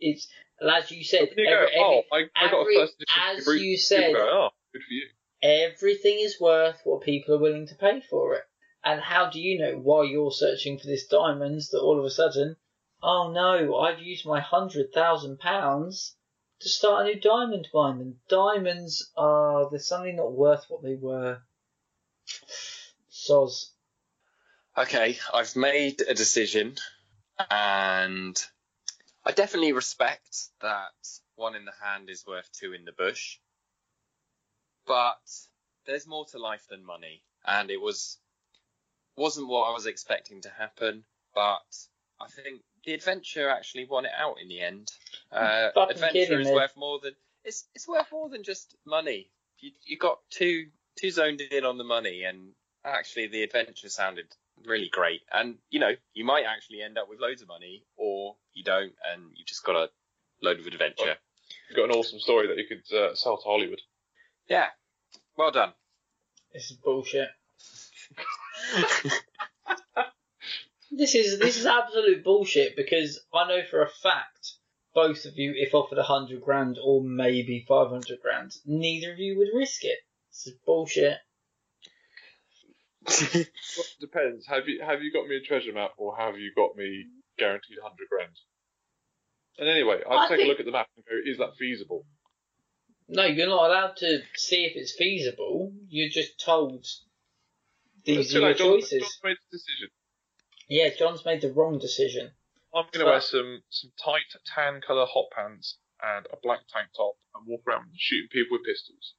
It's 0.00 0.26
as 0.62 0.90
you 0.90 1.04
said. 1.04 1.28
You 1.36 1.46
every- 1.46 1.66
go. 1.74 1.80
oh, 1.80 2.02
every- 2.12 2.30
I, 2.36 2.44
I 2.46 2.50
got 2.50 2.60
every- 2.60 2.76
a 2.76 2.80
first 2.80 2.94
edition. 3.00 3.22
as 3.38 3.44
Bruce 3.44 3.62
you 3.62 3.76
said- 3.76 4.00
Silver. 4.12 4.20
Oh, 4.30 4.48
good 4.72 4.82
for 4.82 4.92
you. 4.92 5.06
everything 5.42 6.18
is 6.20 6.40
worth 6.40 6.80
what 6.84 7.02
people 7.02 7.34
are 7.34 7.38
willing 7.38 7.66
to 7.68 7.74
pay 7.74 8.00
for 8.08 8.34
it. 8.34 8.42
And 8.84 9.00
how 9.00 9.28
do 9.30 9.40
you 9.40 9.58
know 9.58 9.72
while 9.78 10.04
you're 10.04 10.30
searching 10.32 10.78
for 10.78 10.86
this 10.86 11.06
diamonds 11.06 11.70
that 11.70 11.80
all 11.80 11.98
of 11.98 12.04
a 12.04 12.10
sudden, 12.10 12.56
oh 13.02 13.30
no, 13.32 13.76
I've 13.78 14.00
used 14.00 14.24
my 14.26 14.40
hundred 14.40 14.92
thousand 14.92 15.38
pounds 15.38 16.14
to 16.60 16.68
start 16.68 17.02
a 17.02 17.04
new 17.14 17.20
diamond 17.20 17.68
mine. 17.74 18.00
And 18.00 18.14
diamonds 18.28 19.10
are 19.16 19.68
they're 19.70 19.78
suddenly 19.78 20.12
not 20.12 20.32
worth 20.32 20.64
what 20.68 20.82
they 20.82 20.94
were. 20.94 21.42
Soz. 23.10 23.70
Okay, 24.78 25.18
I've 25.34 25.56
made 25.56 26.00
a 26.00 26.14
decision, 26.14 26.76
and 27.50 28.40
I 29.24 29.32
definitely 29.32 29.72
respect 29.72 30.48
that 30.60 30.92
one 31.36 31.54
in 31.54 31.64
the 31.64 31.72
hand 31.82 32.08
is 32.08 32.26
worth 32.26 32.50
two 32.52 32.72
in 32.72 32.84
the 32.84 32.92
bush. 32.92 33.38
But 34.86 35.20
there's 35.86 36.06
more 36.06 36.24
to 36.26 36.38
life 36.38 36.66
than 36.68 36.84
money, 36.84 37.22
and 37.46 37.70
it 37.70 37.80
was 37.80 38.18
wasn't 39.16 39.48
what 39.48 39.68
I 39.68 39.72
was 39.72 39.86
expecting 39.86 40.40
to 40.42 40.50
happen. 40.50 41.04
But 41.34 41.60
I 42.20 42.28
think 42.28 42.62
the 42.84 42.94
adventure 42.94 43.48
actually 43.48 43.86
won 43.86 44.06
it 44.06 44.12
out 44.16 44.36
in 44.40 44.48
the 44.48 44.60
end. 44.60 44.90
Uh, 45.32 45.70
adventure 45.88 46.40
is 46.40 46.48
me. 46.48 46.54
worth 46.54 46.76
more 46.76 46.98
than 47.00 47.14
it's 47.44 47.68
it's 47.76 47.86
worth 47.86 48.10
more 48.10 48.28
than 48.28 48.42
just 48.42 48.74
money. 48.84 49.30
You 49.58 49.70
you 49.84 49.96
got 49.96 50.18
two 50.28 50.66
two 50.98 51.12
zoned 51.12 51.40
in 51.40 51.64
on 51.64 51.78
the 51.78 51.84
money, 51.84 52.24
and 52.24 52.52
actually 52.84 53.28
the 53.28 53.44
adventure 53.44 53.88
sounded 53.88 54.26
really 54.66 54.88
great. 54.90 55.20
And 55.32 55.56
you 55.70 55.80
know, 55.80 55.92
you 56.14 56.24
might 56.24 56.44
actually 56.44 56.82
end 56.82 56.98
up 56.98 57.08
with 57.08 57.20
loads 57.20 57.42
of 57.42 57.48
money, 57.48 57.84
or 57.96 58.36
you 58.52 58.64
don't, 58.64 58.92
and 59.12 59.22
you've 59.36 59.46
just 59.46 59.64
got 59.64 59.76
a 59.76 59.88
load 60.42 60.60
of 60.60 60.66
adventure. 60.66 61.16
You've 61.68 61.76
got 61.76 61.90
an 61.90 61.96
awesome 61.96 62.20
story 62.20 62.48
that 62.48 62.58
you 62.58 62.66
could 62.66 62.96
uh, 62.96 63.14
sell 63.14 63.36
to 63.36 63.44
Hollywood. 63.44 63.80
Yeah, 64.48 64.66
well 65.36 65.50
done. 65.50 65.72
This 66.52 66.70
is 66.70 66.76
bullshit. 66.76 67.28
This 70.92 71.14
is 71.14 71.38
this 71.38 71.56
is 71.56 71.66
absolute 71.66 72.24
bullshit 72.24 72.74
because 72.74 73.20
I 73.32 73.46
know 73.46 73.62
for 73.62 73.82
a 73.82 73.88
fact 73.88 74.54
both 74.92 75.24
of 75.24 75.38
you, 75.38 75.54
if 75.54 75.72
offered 75.72 75.98
a 75.98 76.02
hundred 76.02 76.42
grand 76.42 76.80
or 76.82 77.00
maybe 77.00 77.64
five 77.66 77.90
hundred 77.90 78.20
grand, 78.20 78.56
neither 78.66 79.12
of 79.12 79.20
you 79.20 79.38
would 79.38 79.56
risk 79.56 79.84
it. 79.84 79.98
This 80.30 80.48
is 80.48 80.58
bullshit. 80.66 81.18
Well, 83.06 83.44
depends. 84.00 84.46
Have 84.46 84.68
you 84.68 84.82
have 84.84 85.02
you 85.02 85.12
got 85.12 85.26
me 85.26 85.36
a 85.36 85.40
treasure 85.40 85.72
map 85.72 85.92
or 85.96 86.16
have 86.16 86.38
you 86.38 86.52
got 86.54 86.76
me 86.76 87.06
guaranteed 87.38 87.78
hundred 87.82 88.08
grand? 88.08 88.32
And 89.58 89.68
anyway, 89.68 90.00
I'd 90.08 90.16
I 90.16 90.28
take 90.28 90.36
think- 90.38 90.46
a 90.46 90.50
look 90.50 90.60
at 90.60 90.66
the 90.66 90.72
map 90.72 90.88
and 90.96 91.04
go, 91.04 91.12
is 91.30 91.38
that 91.38 91.56
feasible? 91.58 92.06
No, 93.08 93.24
you're 93.24 93.48
not 93.48 93.66
allowed 93.66 93.96
to 93.98 94.20
see 94.36 94.64
if 94.66 94.76
it's 94.76 94.92
feasible. 94.96 95.72
You're 95.88 96.08
just 96.10 96.38
told 96.44 96.86
these 98.04 98.18
It's 98.18 98.30
are 98.30 98.32
too 98.32 98.38
your 98.40 98.48
late. 98.48 98.56
John's- 98.58 98.82
choices. 98.90 99.00
John's 99.02 99.18
made 99.24 99.36
the 99.50 99.56
decision. 99.58 99.88
Yeah, 100.68 100.88
John's 100.96 101.24
made 101.24 101.40
the 101.40 101.52
wrong 101.52 101.78
decision. 101.78 102.30
I'm 102.72 102.84
going 102.92 103.04
to 103.04 103.10
wear 103.10 103.20
some 103.20 103.62
some 103.70 103.90
tight 104.04 104.22
tan 104.54 104.80
colour 104.86 105.06
hot 105.06 105.26
pants 105.34 105.78
and 106.02 106.26
a 106.32 106.36
black 106.42 106.60
tank 106.72 106.88
top 106.96 107.16
and 107.34 107.46
walk 107.48 107.62
around 107.66 107.90
shooting 107.98 108.28
people 108.30 108.56
with 108.58 108.64
pistols. 108.66 109.14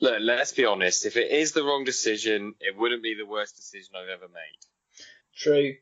Look, 0.00 0.18
let's 0.20 0.52
be 0.52 0.64
honest. 0.64 1.06
If 1.06 1.16
it 1.16 1.30
is 1.30 1.52
the 1.52 1.64
wrong 1.64 1.84
decision, 1.84 2.54
it 2.60 2.76
wouldn't 2.76 3.02
be 3.02 3.14
the 3.14 3.26
worst 3.26 3.56
decision 3.56 3.94
I've 3.96 4.08
ever 4.08 4.28
made. 4.28 4.58
True. 5.36 5.62
You 5.62 5.76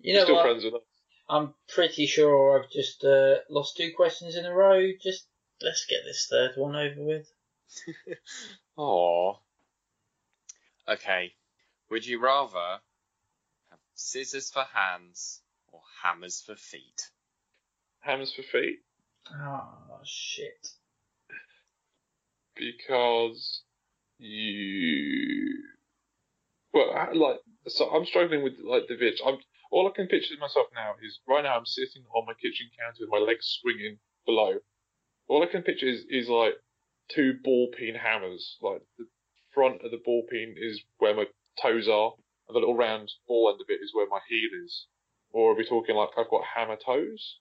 You're 0.00 0.16
know 0.16 0.24
still 0.24 0.36
what? 0.36 0.44
friends 0.44 0.64
with 0.64 0.74
us. 0.74 0.82
I'm 1.28 1.54
pretty 1.68 2.06
sure 2.06 2.58
I've 2.58 2.70
just 2.70 3.04
uh, 3.04 3.36
lost 3.50 3.76
two 3.76 3.92
questions 3.94 4.36
in 4.36 4.46
a 4.46 4.54
row. 4.54 4.90
Just 5.02 5.26
let's 5.60 5.84
get 5.86 6.00
this 6.04 6.26
third 6.30 6.52
one 6.56 6.74
over 6.74 7.02
with. 7.02 7.30
Aww. 8.78 9.36
Okay. 10.88 11.32
Would 11.90 12.06
you 12.06 12.22
rather 12.22 12.80
have 13.70 13.78
scissors 13.94 14.50
for 14.50 14.64
hands 14.72 15.40
or 15.70 15.80
hammers 16.02 16.42
for 16.44 16.56
feet? 16.56 17.10
Hammers 18.00 18.32
for 18.32 18.42
feet 18.42 18.78
Oh 19.30 20.00
shit. 20.04 20.68
Because 22.58 23.62
you. 24.18 25.62
Well, 26.72 26.90
I- 26.92 27.12
like 27.12 27.40
so, 27.68 27.90
I'm 27.90 28.06
struggling 28.06 28.42
with 28.42 28.58
like 28.60 28.88
the 28.88 28.96
vid. 28.96 29.20
I'm 29.24 29.38
all 29.70 29.88
I 29.88 29.92
can 29.94 30.06
picture 30.08 30.34
myself 30.40 30.68
now 30.74 30.94
is 31.02 31.20
right 31.28 31.42
now 31.44 31.56
I'm 31.58 31.66
sitting 31.66 32.04
on 32.14 32.26
my 32.26 32.34
kitchen 32.34 32.70
counter 32.78 32.98
with 33.00 33.10
my 33.10 33.18
legs 33.18 33.58
swinging 33.60 33.98
below. 34.26 34.60
All 35.28 35.42
I 35.42 35.46
can 35.46 35.62
picture 35.62 35.88
is 35.88 36.04
is 36.10 36.28
like 36.28 36.54
two 37.08 37.34
ball 37.42 37.70
peen 37.76 37.94
hammers. 37.94 38.58
Like 38.60 38.82
the 38.98 39.06
front 39.54 39.82
of 39.84 39.90
the 39.90 39.98
ball 40.04 40.24
peen 40.30 40.54
is 40.58 40.82
where 40.98 41.14
my 41.14 41.26
toes 41.60 41.88
are, 41.88 42.14
and 42.48 42.54
the 42.54 42.60
little 42.60 42.76
round 42.76 43.12
ball 43.26 43.50
end 43.50 43.60
of 43.60 43.68
it 43.70 43.82
is 43.82 43.94
where 43.94 44.08
my 44.08 44.20
heel 44.28 44.50
is. 44.64 44.86
Or 45.30 45.52
are 45.52 45.56
we 45.56 45.64
talking 45.66 45.96
like 45.96 46.10
I've 46.16 46.30
got 46.30 46.44
hammer 46.56 46.76
toes? 46.76 47.38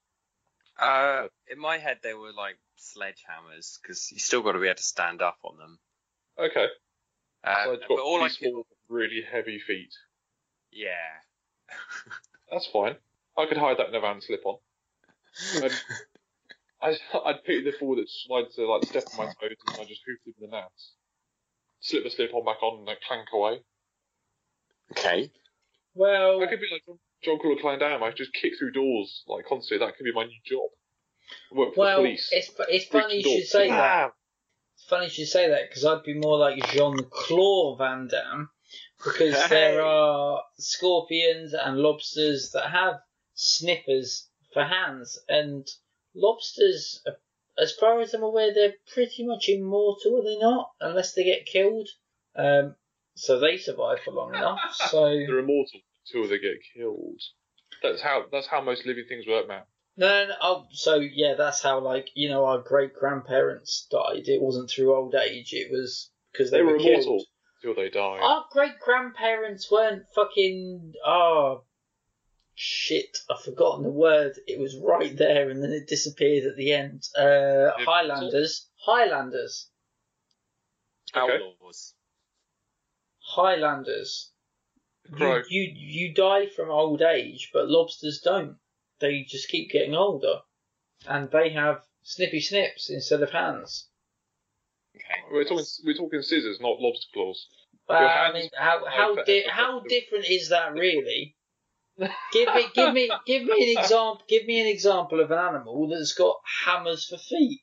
Uh, 0.79 1.27
in 1.49 1.59
my 1.59 1.77
head, 1.77 1.99
they 2.03 2.13
were 2.13 2.31
like 2.33 2.57
sledgehammers 2.77 3.79
because 3.81 4.11
you 4.11 4.19
still 4.19 4.41
got 4.43 4.51
to 4.53 4.59
be 4.59 4.67
able 4.67 4.75
to 4.75 4.83
stand 4.83 5.21
up 5.21 5.37
on 5.43 5.57
them. 5.57 5.79
Okay. 6.39 6.67
Uh, 7.43 7.63
So 7.63 7.73
I've 7.73 7.79
but 7.81 7.87
got 7.89 7.99
all 7.99 8.23
I 8.23 8.29
could, 8.29 8.51
really 8.89 9.21
heavy 9.29 9.59
feet. 9.59 9.93
yeah. 10.71 10.93
That's 12.51 12.67
fine. 12.67 12.95
I 13.37 13.45
could 13.47 13.57
hide 13.57 13.77
that 13.77 13.89
in 13.89 13.95
a 13.95 13.99
Vans 13.99 14.25
slip 14.25 14.45
on. 14.45 14.57
I'd, 15.63 15.71
I'd, 16.81 16.97
I'd 17.25 17.43
pity 17.43 17.63
the 17.63 17.73
fool 17.77 17.95
that 17.97 18.07
tried 18.27 18.51
to 18.55 18.65
like 18.71 18.85
step 18.85 19.03
on 19.17 19.25
my 19.25 19.33
toes 19.33 19.57
and 19.67 19.81
I 19.81 19.85
just 19.85 20.01
hoofed 20.05 20.25
him 20.25 20.33
in 20.41 20.49
the 20.49 20.55
nuts. 20.57 20.93
Slip 21.81 22.03
the 22.03 22.09
slip 22.09 22.33
on 22.33 22.45
back 22.45 22.61
on 22.63 22.77
and 22.79 22.85
like 22.87 23.01
clank 23.01 23.27
away. 23.33 23.59
okay. 24.91 25.31
Well, 25.93 26.41
I 26.43 26.47
could 26.47 26.59
be 26.61 26.67
like 26.71 26.83
John, 26.85 26.99
John 27.23 27.39
Crawler 27.39 27.59
Clan 27.59 27.79
Down. 27.79 28.03
I 28.03 28.11
just 28.11 28.33
kick 28.33 28.53
through 28.57 28.71
doors 28.71 29.23
like 29.27 29.45
constantly. 29.45 29.85
That 29.85 29.97
could 29.97 30.03
be 30.03 30.13
my 30.13 30.25
new 30.25 30.39
job. 30.45 30.69
Work 31.51 31.75
for 31.75 31.81
well, 31.81 31.97
the 31.97 32.09
police. 32.09 32.29
it's 32.31 32.51
it's 32.69 32.85
funny 32.85 33.17
you 33.17 33.39
should 33.39 33.47
say 33.47 33.69
that. 33.69 34.13
It's 34.75 34.85
funny 34.85 35.05
you 35.05 35.11
should 35.11 35.27
say 35.27 35.49
that 35.49 35.69
because 35.69 35.83
I'd 35.85 36.03
be 36.03 36.13
more 36.13 36.37
like 36.37 36.65
Jean 36.71 36.97
Claude 37.09 37.79
Van 37.79 38.07
Damme 38.07 38.49
because 39.03 39.49
there 39.49 39.81
are 39.81 40.41
scorpions 40.57 41.53
and 41.53 41.77
lobsters 41.77 42.51
that 42.51 42.69
have 42.69 42.95
snippers 43.33 44.27
for 44.53 44.63
hands, 44.63 45.19
and 45.27 45.67
lobsters, 46.15 47.03
as 47.57 47.73
far 47.73 48.01
as 48.01 48.13
I'm 48.13 48.23
aware, 48.23 48.53
they're 48.53 48.73
pretty 48.93 49.25
much 49.25 49.49
immortal, 49.49 50.19
are 50.19 50.23
they 50.23 50.37
not? 50.37 50.71
Unless 50.79 51.13
they 51.13 51.23
get 51.23 51.45
killed. 51.45 51.89
Um, 52.35 52.75
so 53.15 53.39
they 53.39 53.57
survive 53.57 53.99
for 54.01 54.11
long 54.11 54.33
enough. 54.35 54.59
So 54.73 55.05
They're 55.09 55.39
immortal 55.39 55.81
until 56.13 56.29
they 56.29 56.39
get 56.39 56.57
killed. 56.75 57.21
That's 57.83 58.01
how. 58.01 58.25
That's 58.31 58.47
how 58.47 58.61
most 58.61 58.85
living 58.85 59.05
things 59.07 59.25
work, 59.27 59.47
Matt. 59.47 59.67
No, 59.97 60.07
no, 60.07 60.27
no, 60.29 60.35
oh, 60.41 60.65
so 60.71 60.95
yeah, 60.95 61.33
that's 61.37 61.61
how 61.61 61.79
like 61.79 62.09
you 62.15 62.29
know 62.29 62.45
our 62.45 62.59
great 62.59 62.93
grandparents 62.93 63.87
died. 63.91 64.27
It 64.27 64.41
wasn't 64.41 64.69
through 64.69 64.95
old 64.95 65.15
age; 65.15 65.53
it 65.53 65.71
was 65.71 66.11
because 66.31 66.51
they, 66.51 66.57
They 66.57 66.63
were, 66.63 66.73
were 66.73 66.79
killed. 66.79 67.03
immortal. 67.03 67.25
till 67.61 67.75
they 67.75 67.89
died. 67.89 68.19
Our 68.21 68.45
great 68.51 68.79
grandparents 68.79 69.71
weren't 69.71 70.03
fucking. 70.13 70.93
Oh, 71.05 71.63
shit. 72.55 73.17
I've 73.29 73.41
forgotten 73.43 73.83
the 73.83 73.91
word. 73.91 74.33
It 74.47 74.59
was 74.59 74.77
right 74.77 75.15
there 75.17 75.49
and 75.49 75.63
then 75.63 75.71
it 75.71 75.87
disappeared 75.87 76.45
at 76.45 76.55
the 76.57 76.73
end. 76.73 77.03
Uh, 77.17 77.23
Yeah, 77.77 77.85
Highlanders. 77.85 78.67
Highlanders. 78.85 79.69
Okay. 81.15 81.33
Outlaws. 81.33 81.93
Highlanders. 83.19 84.31
Crow. 85.11 85.41
You, 85.49 85.61
you 85.61 86.07
you 86.07 86.13
die 86.13 86.47
from 86.47 86.69
old 86.69 87.01
age, 87.01 87.49
but 87.53 87.69
lobsters 87.69 88.19
don't. 88.19 88.57
They 88.99 89.23
just 89.23 89.49
keep 89.49 89.71
getting 89.71 89.95
older, 89.95 90.39
and 91.07 91.29
they 91.31 91.49
have 91.49 91.83
snippy 92.03 92.41
snips 92.41 92.89
instead 92.89 93.21
of 93.21 93.31
hands. 93.31 93.87
Okay. 94.95 95.21
We're 95.31 95.43
talking 95.43 95.65
we're 95.85 95.95
talking 95.95 96.21
scissors, 96.21 96.59
not 96.59 96.79
lobster 96.79 97.07
claws. 97.13 97.47
Well, 97.87 98.01
Your 98.01 98.09
I 98.09 98.33
mean, 98.33 98.49
how 98.57 98.85
how 98.85 99.15
di- 99.23 99.47
how 99.47 99.81
different 99.81 100.25
is 100.29 100.49
that 100.49 100.73
really? 100.73 101.35
give 102.31 102.53
me 102.53 102.65
give 102.73 102.93
me 102.93 103.11
give 103.25 103.43
me 103.43 103.73
an 103.73 103.79
example. 103.79 104.21
Give 104.27 104.45
me 104.45 104.61
an 104.61 104.67
example 104.67 105.19
of 105.19 105.31
an 105.31 105.39
animal 105.39 105.87
that's 105.87 106.13
got 106.13 106.37
hammers 106.65 107.05
for 107.05 107.17
feet. 107.17 107.61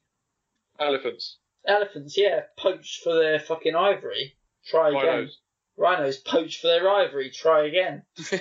Elephants, 0.78 1.38
Elephants, 1.66 2.16
yeah, 2.18 2.40
poached 2.59 3.02
for 3.02 3.14
their 3.14 3.38
fucking 3.38 3.76
ivory. 3.76 4.37
Try 4.66 4.88
again. 4.90 5.04
rhinos. 5.04 5.38
Rhinos 5.76 6.18
poached 6.18 6.60
for 6.60 6.68
their 6.68 6.88
ivory. 6.88 7.30
Try 7.30 7.66
again. 7.66 8.02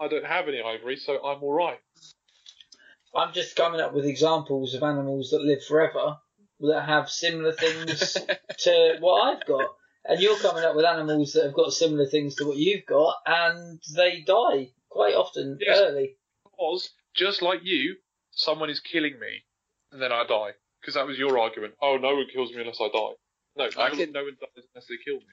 I 0.00 0.08
don't 0.08 0.24
have 0.26 0.48
any 0.48 0.60
ivory, 0.62 0.96
so 0.96 1.14
I'm 1.24 1.42
all 1.42 1.52
right. 1.52 1.78
I'm 3.14 3.32
just 3.32 3.56
coming 3.56 3.80
up 3.80 3.94
with 3.94 4.04
examples 4.04 4.74
of 4.74 4.82
animals 4.82 5.30
that 5.30 5.42
live 5.42 5.64
forever 5.64 6.18
that 6.60 6.82
have 6.86 7.08
similar 7.10 7.52
things 7.52 8.16
to 8.58 8.96
what 9.00 9.22
I've 9.22 9.44
got. 9.46 9.66
And 10.04 10.20
you're 10.20 10.38
coming 10.38 10.64
up 10.64 10.74
with 10.76 10.84
animals 10.84 11.32
that 11.32 11.44
have 11.44 11.54
got 11.54 11.72
similar 11.72 12.06
things 12.06 12.36
to 12.36 12.44
what 12.46 12.56
you've 12.56 12.86
got, 12.86 13.16
and 13.26 13.80
they 13.96 14.22
die 14.26 14.70
quite 14.88 15.14
often 15.14 15.58
Yes. 15.60 15.78
early. 15.78 16.16
Because, 16.44 16.90
just 17.14 17.42
like 17.42 17.60
you, 17.64 17.96
someone 18.30 18.70
is 18.70 18.80
killing 18.80 19.18
me, 19.18 19.42
and 19.92 20.00
then 20.00 20.12
I 20.12 20.24
die. 20.26 20.52
Because 20.80 20.94
that 20.94 21.06
was 21.06 21.18
your 21.18 21.38
argument. 21.38 21.74
Oh, 21.82 21.96
no 21.96 22.14
one 22.14 22.26
kills 22.32 22.52
me 22.52 22.60
unless 22.60 22.78
I 22.80 22.86
die. 22.86 22.92
No, 22.94 23.14
no, 23.56 23.68
I 23.76 23.88
one- 23.90 23.98
can- 23.98 24.12
no 24.12 24.22
one 24.22 24.36
dies 24.40 24.64
unless 24.74 24.86
they 24.88 24.94
kill 25.04 25.16
me. 25.16 25.26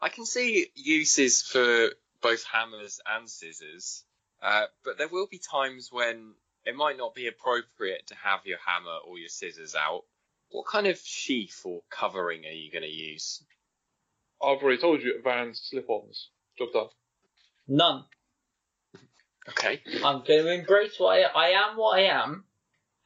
I 0.00 0.08
can 0.08 0.26
see 0.26 0.68
uses 0.74 1.42
for 1.42 1.90
both 2.22 2.44
hammers 2.44 3.00
and 3.06 3.28
scissors, 3.28 4.04
uh, 4.42 4.64
but 4.84 4.98
there 4.98 5.08
will 5.08 5.26
be 5.26 5.38
times 5.38 5.90
when 5.92 6.34
it 6.64 6.74
might 6.74 6.96
not 6.96 7.14
be 7.14 7.26
appropriate 7.26 8.06
to 8.08 8.14
have 8.14 8.40
your 8.44 8.58
hammer 8.64 8.98
or 9.06 9.18
your 9.18 9.28
scissors 9.28 9.74
out. 9.74 10.04
What 10.50 10.66
kind 10.66 10.86
of 10.86 10.98
sheath 10.98 11.62
or 11.64 11.82
covering 11.90 12.44
are 12.46 12.52
you 12.52 12.70
going 12.70 12.82
to 12.82 12.88
use? 12.88 13.42
I've 14.42 14.62
already 14.62 14.80
told 14.80 15.02
you, 15.02 15.20
Vans 15.22 15.60
slip-ons. 15.70 16.28
Job 16.58 16.72
done. 16.72 16.88
None. 17.66 18.04
Okay, 19.48 19.82
I'm 20.04 20.22
going 20.24 20.44
to 20.44 20.52
embrace 20.52 20.94
what 20.98 21.18
I, 21.18 21.22
I 21.22 21.48
am, 21.50 21.76
what 21.76 21.98
I 21.98 22.02
am, 22.04 22.44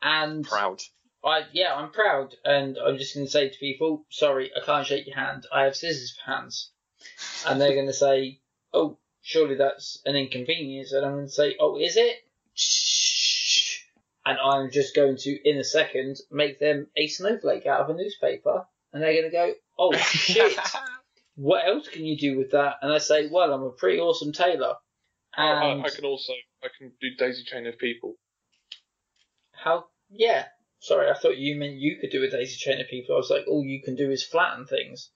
and 0.02 0.44
proud. 0.44 0.80
I 1.24 1.42
yeah, 1.52 1.74
I'm 1.74 1.90
proud, 1.90 2.34
and 2.44 2.78
I'm 2.78 2.98
just 2.98 3.14
going 3.14 3.26
to 3.26 3.30
say 3.30 3.48
to 3.48 3.58
people, 3.58 4.04
sorry, 4.08 4.50
I 4.56 4.64
can't 4.64 4.86
shake 4.86 5.06
your 5.06 5.16
hand. 5.16 5.46
I 5.52 5.64
have 5.64 5.76
scissors 5.76 6.12
for 6.16 6.30
hands, 6.30 6.70
and 7.46 7.60
they're 7.60 7.74
going 7.74 7.86
to 7.86 7.92
say, 7.92 8.40
oh, 8.72 8.98
surely 9.22 9.56
that's 9.56 10.00
an 10.04 10.16
inconvenience, 10.16 10.92
and 10.92 11.04
I'm 11.04 11.12
going 11.14 11.26
to 11.26 11.32
say, 11.32 11.56
oh, 11.58 11.78
is 11.78 11.96
it? 11.96 12.16
And 14.26 14.38
I'm 14.38 14.70
just 14.70 14.94
going 14.94 15.16
to, 15.16 15.48
in 15.48 15.56
a 15.56 15.64
second, 15.64 16.18
make 16.30 16.60
them 16.60 16.86
a 16.96 17.06
snowflake 17.06 17.66
out 17.66 17.80
of 17.80 17.90
a 17.90 17.94
newspaper, 17.94 18.66
and 18.92 19.02
they're 19.02 19.14
going 19.14 19.30
to 19.30 19.36
go, 19.36 19.52
oh 19.78 19.92
shit, 19.96 20.58
what 21.36 21.66
else 21.66 21.88
can 21.88 22.04
you 22.04 22.16
do 22.16 22.36
with 22.36 22.52
that? 22.52 22.74
And 22.82 22.92
I 22.92 22.98
say, 22.98 23.28
well, 23.30 23.52
I'm 23.52 23.62
a 23.62 23.70
pretty 23.70 23.98
awesome 24.00 24.32
tailor. 24.32 24.74
I, 25.36 25.46
And 25.46 25.82
I, 25.82 25.86
I 25.86 25.90
can 25.90 26.04
also 26.04 26.32
I 26.62 26.68
can 26.76 26.92
do 27.00 27.08
daisy 27.16 27.44
chain 27.44 27.66
of 27.66 27.78
people. 27.78 28.16
How? 29.52 29.86
Yeah. 30.10 30.44
Sorry, 30.80 31.10
I 31.10 31.14
thought 31.14 31.36
you 31.36 31.56
meant 31.56 31.74
you 31.74 31.96
could 32.00 32.10
do 32.10 32.22
a 32.22 32.30
daisy 32.30 32.56
chain 32.56 32.80
of 32.80 32.88
people. 32.88 33.14
I 33.14 33.18
was 33.18 33.30
like, 33.30 33.44
all 33.48 33.64
you 33.64 33.82
can 33.82 33.96
do 33.96 34.10
is 34.10 34.24
flatten 34.24 34.66
things. 34.66 35.10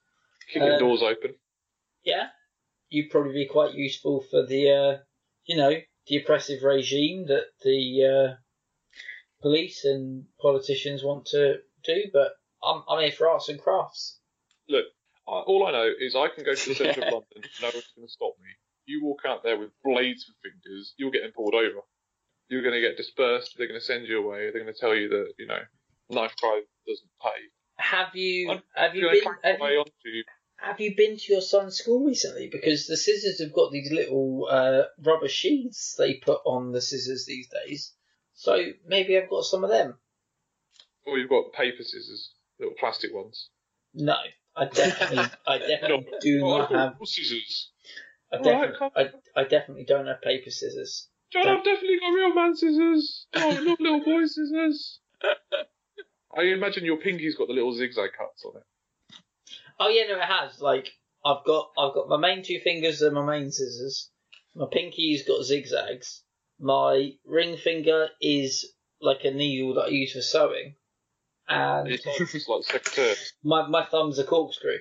Kicking 0.48 0.70
Um, 0.72 0.78
doors 0.78 1.02
open. 1.02 1.34
Yeah. 2.04 2.28
You'd 2.88 3.10
probably 3.10 3.32
be 3.32 3.46
quite 3.46 3.74
useful 3.74 4.24
for 4.30 4.44
the, 4.44 4.70
uh, 4.70 5.02
you 5.44 5.56
know, 5.56 5.72
the 6.08 6.16
oppressive 6.16 6.62
regime 6.62 7.26
that 7.28 7.44
the 7.62 8.04
uh, 8.04 8.34
police 9.40 9.84
and 9.84 10.26
politicians 10.40 11.02
want 11.04 11.26
to 11.26 11.58
do. 11.84 12.04
But 12.12 12.32
I'm, 12.62 12.82
I'm 12.88 13.00
here 13.02 13.12
for 13.12 13.28
arts 13.28 13.48
and 13.48 13.60
crafts. 13.60 14.18
Look, 14.68 14.86
I, 15.28 15.32
all 15.32 15.66
I 15.66 15.72
know 15.72 15.90
is 15.98 16.16
I 16.16 16.28
can 16.28 16.44
go 16.44 16.54
to 16.54 16.68
the 16.68 16.74
centre 16.74 17.02
of 17.02 17.12
London. 17.12 17.50
No 17.60 17.68
one's 17.72 17.92
going 17.96 18.06
to 18.06 18.12
stop 18.12 18.34
me. 18.42 18.50
You 18.84 19.04
walk 19.04 19.20
out 19.26 19.44
there 19.44 19.58
with 19.58 19.70
blades 19.84 20.24
for 20.24 20.32
fingers, 20.42 20.92
you're 20.96 21.12
getting 21.12 21.30
pulled 21.30 21.54
over. 21.54 21.82
You're 22.52 22.60
going 22.60 22.74
to 22.74 22.82
get 22.82 22.98
dispersed. 22.98 23.54
They're 23.56 23.66
going 23.66 23.80
to 23.80 23.86
send 23.86 24.06
you 24.06 24.22
away. 24.22 24.50
They're 24.50 24.62
going 24.62 24.74
to 24.74 24.78
tell 24.78 24.94
you 24.94 25.08
that 25.08 25.32
you 25.38 25.46
know 25.46 25.60
knife 26.10 26.36
crime 26.36 26.60
doesn't 26.86 27.10
pay. 27.22 27.40
Have 27.78 28.14
you 28.14 28.50
I'm 28.50 28.62
have 28.74 28.94
you 28.94 29.00
You're 29.00 29.12
going 29.12 29.22
to 29.22 29.30
been 29.42 29.52
have 29.52 29.60
way 29.60 29.72
you, 30.04 30.24
have 30.56 30.78
you 30.78 30.94
been 30.94 31.16
to 31.16 31.32
your 31.32 31.40
son's 31.40 31.78
school 31.78 32.04
recently? 32.04 32.50
Because 32.52 32.86
the 32.86 32.98
scissors 32.98 33.40
have 33.40 33.54
got 33.54 33.72
these 33.72 33.90
little 33.90 34.46
uh, 34.50 34.82
rubber 35.02 35.28
sheaths 35.28 35.94
they 35.96 36.16
put 36.16 36.40
on 36.44 36.72
the 36.72 36.82
scissors 36.82 37.24
these 37.24 37.48
days. 37.48 37.94
So 38.34 38.66
maybe 38.86 39.16
I've 39.16 39.30
got 39.30 39.44
some 39.44 39.64
of 39.64 39.70
them. 39.70 39.98
Or 41.06 41.18
you've 41.18 41.30
got 41.30 41.54
paper 41.54 41.82
scissors, 41.82 42.34
little 42.60 42.74
plastic 42.78 43.14
ones. 43.14 43.48
No, 43.94 44.16
I 44.54 44.66
definitely, 44.66 45.24
I 45.46 45.58
definitely 45.68 46.06
do 46.20 46.44
Oh, 46.44 46.58
not 46.58 46.70
got 46.70 47.08
scissors. 47.08 47.70
I 48.30 48.36
definitely, 48.36 48.88
I, 48.94 49.10
I 49.40 49.44
definitely 49.44 49.84
don't 49.84 50.06
have 50.06 50.20
paper 50.20 50.50
scissors. 50.50 51.08
John, 51.32 51.48
I've 51.48 51.64
definitely 51.64 51.98
got 51.98 52.10
real 52.12 52.34
man 52.34 52.54
scissors. 52.56 53.26
Oh, 53.34 53.50
not 53.62 53.80
little 53.80 54.04
boy 54.04 54.26
scissors. 54.26 55.00
I 56.36 56.42
imagine 56.42 56.84
your 56.84 56.96
pinky's 56.98 57.36
got 57.36 57.48
the 57.48 57.54
little 57.54 57.74
zigzag 57.74 58.10
cuts 58.16 58.44
on 58.44 58.56
it. 58.56 58.62
Oh 59.78 59.88
yeah, 59.88 60.04
no, 60.08 60.16
it 60.18 60.24
has. 60.24 60.60
Like 60.60 60.88
I've 61.24 61.44
got, 61.44 61.70
I've 61.78 61.94
got 61.94 62.08
my 62.08 62.16
main 62.16 62.42
two 62.42 62.58
fingers 62.62 63.02
and 63.02 63.14
my 63.14 63.24
main 63.24 63.50
scissors. 63.50 64.10
My 64.54 64.66
pinky's 64.70 65.26
got 65.26 65.44
zigzags. 65.44 66.22
My 66.60 67.12
ring 67.24 67.56
finger 67.56 68.08
is 68.20 68.72
like 69.00 69.24
a 69.24 69.30
needle 69.30 69.74
that 69.74 69.86
I 69.86 69.88
use 69.88 70.12
for 70.12 70.20
sewing, 70.22 70.76
and 71.48 71.88
It's 71.88 72.06
like, 72.06 72.20
it's 72.20 72.66
secretary. 72.68 73.14
my 73.42 73.66
my 73.66 73.84
thumb's 73.84 74.18
a 74.18 74.24
corkscrew. 74.24 74.78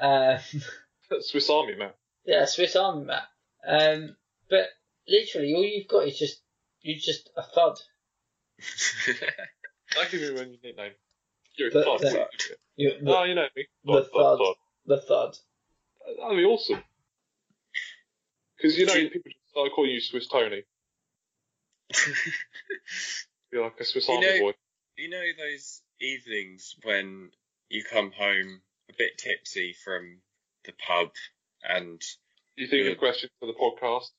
Um, 0.00 0.38
Swiss 1.20 1.48
Army 1.50 1.74
man. 1.76 1.90
yeah, 2.24 2.44
Swiss 2.44 2.76
Army 2.76 3.06
man. 3.06 3.22
Um, 3.66 4.16
but 4.50 4.68
literally, 5.08 5.54
all 5.54 5.64
you've 5.64 5.88
got 5.88 6.06
is 6.08 6.18
just 6.18 6.40
you're 6.82 6.98
just 6.98 7.30
a 7.36 7.42
thud. 7.42 7.78
I 9.98 10.04
give 10.10 10.20
you 10.20 10.36
a 10.38 10.44
new 10.44 10.58
nickname. 10.62 10.92
You're 11.56 11.68
a 11.68 11.72
The- 11.72 11.84
thud. 11.84 12.00
the- 12.00 12.28
You're 12.76 12.98
the, 13.00 13.16
Oh, 13.16 13.24
you 13.24 13.34
know 13.34 13.46
me. 13.56 13.66
the 13.84 13.92
Thud, 13.92 14.02
thud, 14.12 14.12
thud. 14.12 14.38
thud. 14.38 14.56
the 14.86 15.00
thud. 15.00 15.36
That'd 16.18 16.36
be 16.36 16.44
awesome. 16.44 16.82
Because 18.56 18.78
you 18.78 18.86
know 18.86 18.94
people 18.94 19.22
just 19.30 19.48
start 19.50 19.70
calling 19.74 19.90
you 19.90 20.00
Swiss 20.00 20.26
Tony. 20.28 20.62
You're 23.52 23.64
like 23.64 23.78
a 23.80 23.84
Swiss 23.84 24.08
You 24.08 24.14
Army 24.14 24.26
know- 24.26 24.40
boy. 24.40 24.52
you 24.96 25.08
know 25.10 25.22
those 25.38 25.82
evenings 26.00 26.74
when 26.82 27.30
you 27.68 27.84
come 27.84 28.10
home 28.12 28.60
a 28.90 28.92
bit 28.98 29.16
tipsy 29.18 29.74
from 29.84 30.18
the 30.64 30.72
pub 30.86 31.10
and 31.62 32.02
You 32.56 32.66
think 32.68 32.84
Yeah. 32.84 32.92
of 32.92 32.98
questions 32.98 33.32
for 33.40 33.46
the 33.46 33.52
podcast? 33.54 34.10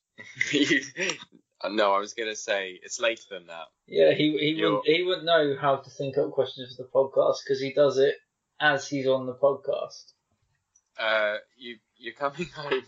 You, 0.52 0.80
no, 1.70 1.92
I 1.92 1.98
was 1.98 2.14
gonna 2.14 2.36
say 2.36 2.78
it's 2.82 3.00
later 3.00 3.22
than 3.30 3.46
that. 3.48 3.66
Yeah, 3.86 4.12
he 4.12 4.36
he 4.38 4.50
You're- 4.50 4.76
wouldn't 4.76 4.86
he 4.86 5.02
wouldn't 5.02 5.26
know 5.26 5.56
how 5.60 5.76
to 5.76 5.90
think 5.90 6.18
up 6.18 6.30
questions 6.32 6.76
for 6.76 6.82
the 6.84 6.88
podcast 6.88 7.36
because 7.44 7.60
he 7.60 7.72
does 7.72 7.98
it 7.98 8.14
as 8.60 8.88
he's 8.88 9.06
on 9.06 9.26
the 9.26 9.34
podcast. 9.34 10.12
Uh, 10.98 11.36
you 11.56 11.76
you're 11.96 12.14
coming 12.14 12.48
home 12.54 12.82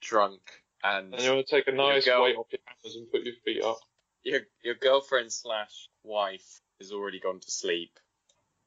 drunk 0.00 0.40
and 0.84 1.14
And 1.14 1.22
you 1.22 1.32
want 1.34 1.46
to 1.46 1.56
take 1.56 1.68
a 1.68 1.72
nice 1.72 2.06
go. 2.06 2.22
weight 2.22 2.36
off 2.36 2.46
your 2.52 2.60
hammers 2.66 2.96
and 2.96 3.10
put 3.10 3.22
your 3.24 3.34
feet 3.44 3.62
up. 3.62 3.78
your 4.22 4.40
your 4.62 4.74
girlfriend 4.74 5.32
slash 5.32 5.88
wife 6.04 6.60
has 6.80 6.92
already 6.92 7.18
gone 7.20 7.40
to 7.40 7.50
sleep, 7.50 7.98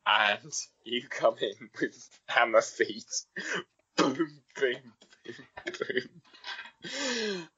and 0.06 0.52
you 0.84 1.04
come 1.10 1.36
in 1.42 1.70
with 1.80 2.20
hammer 2.28 2.62
feet, 2.62 3.06
boom, 3.96 4.14
boom, 4.14 4.42
boom, 4.56 4.76
boom. 5.66 6.22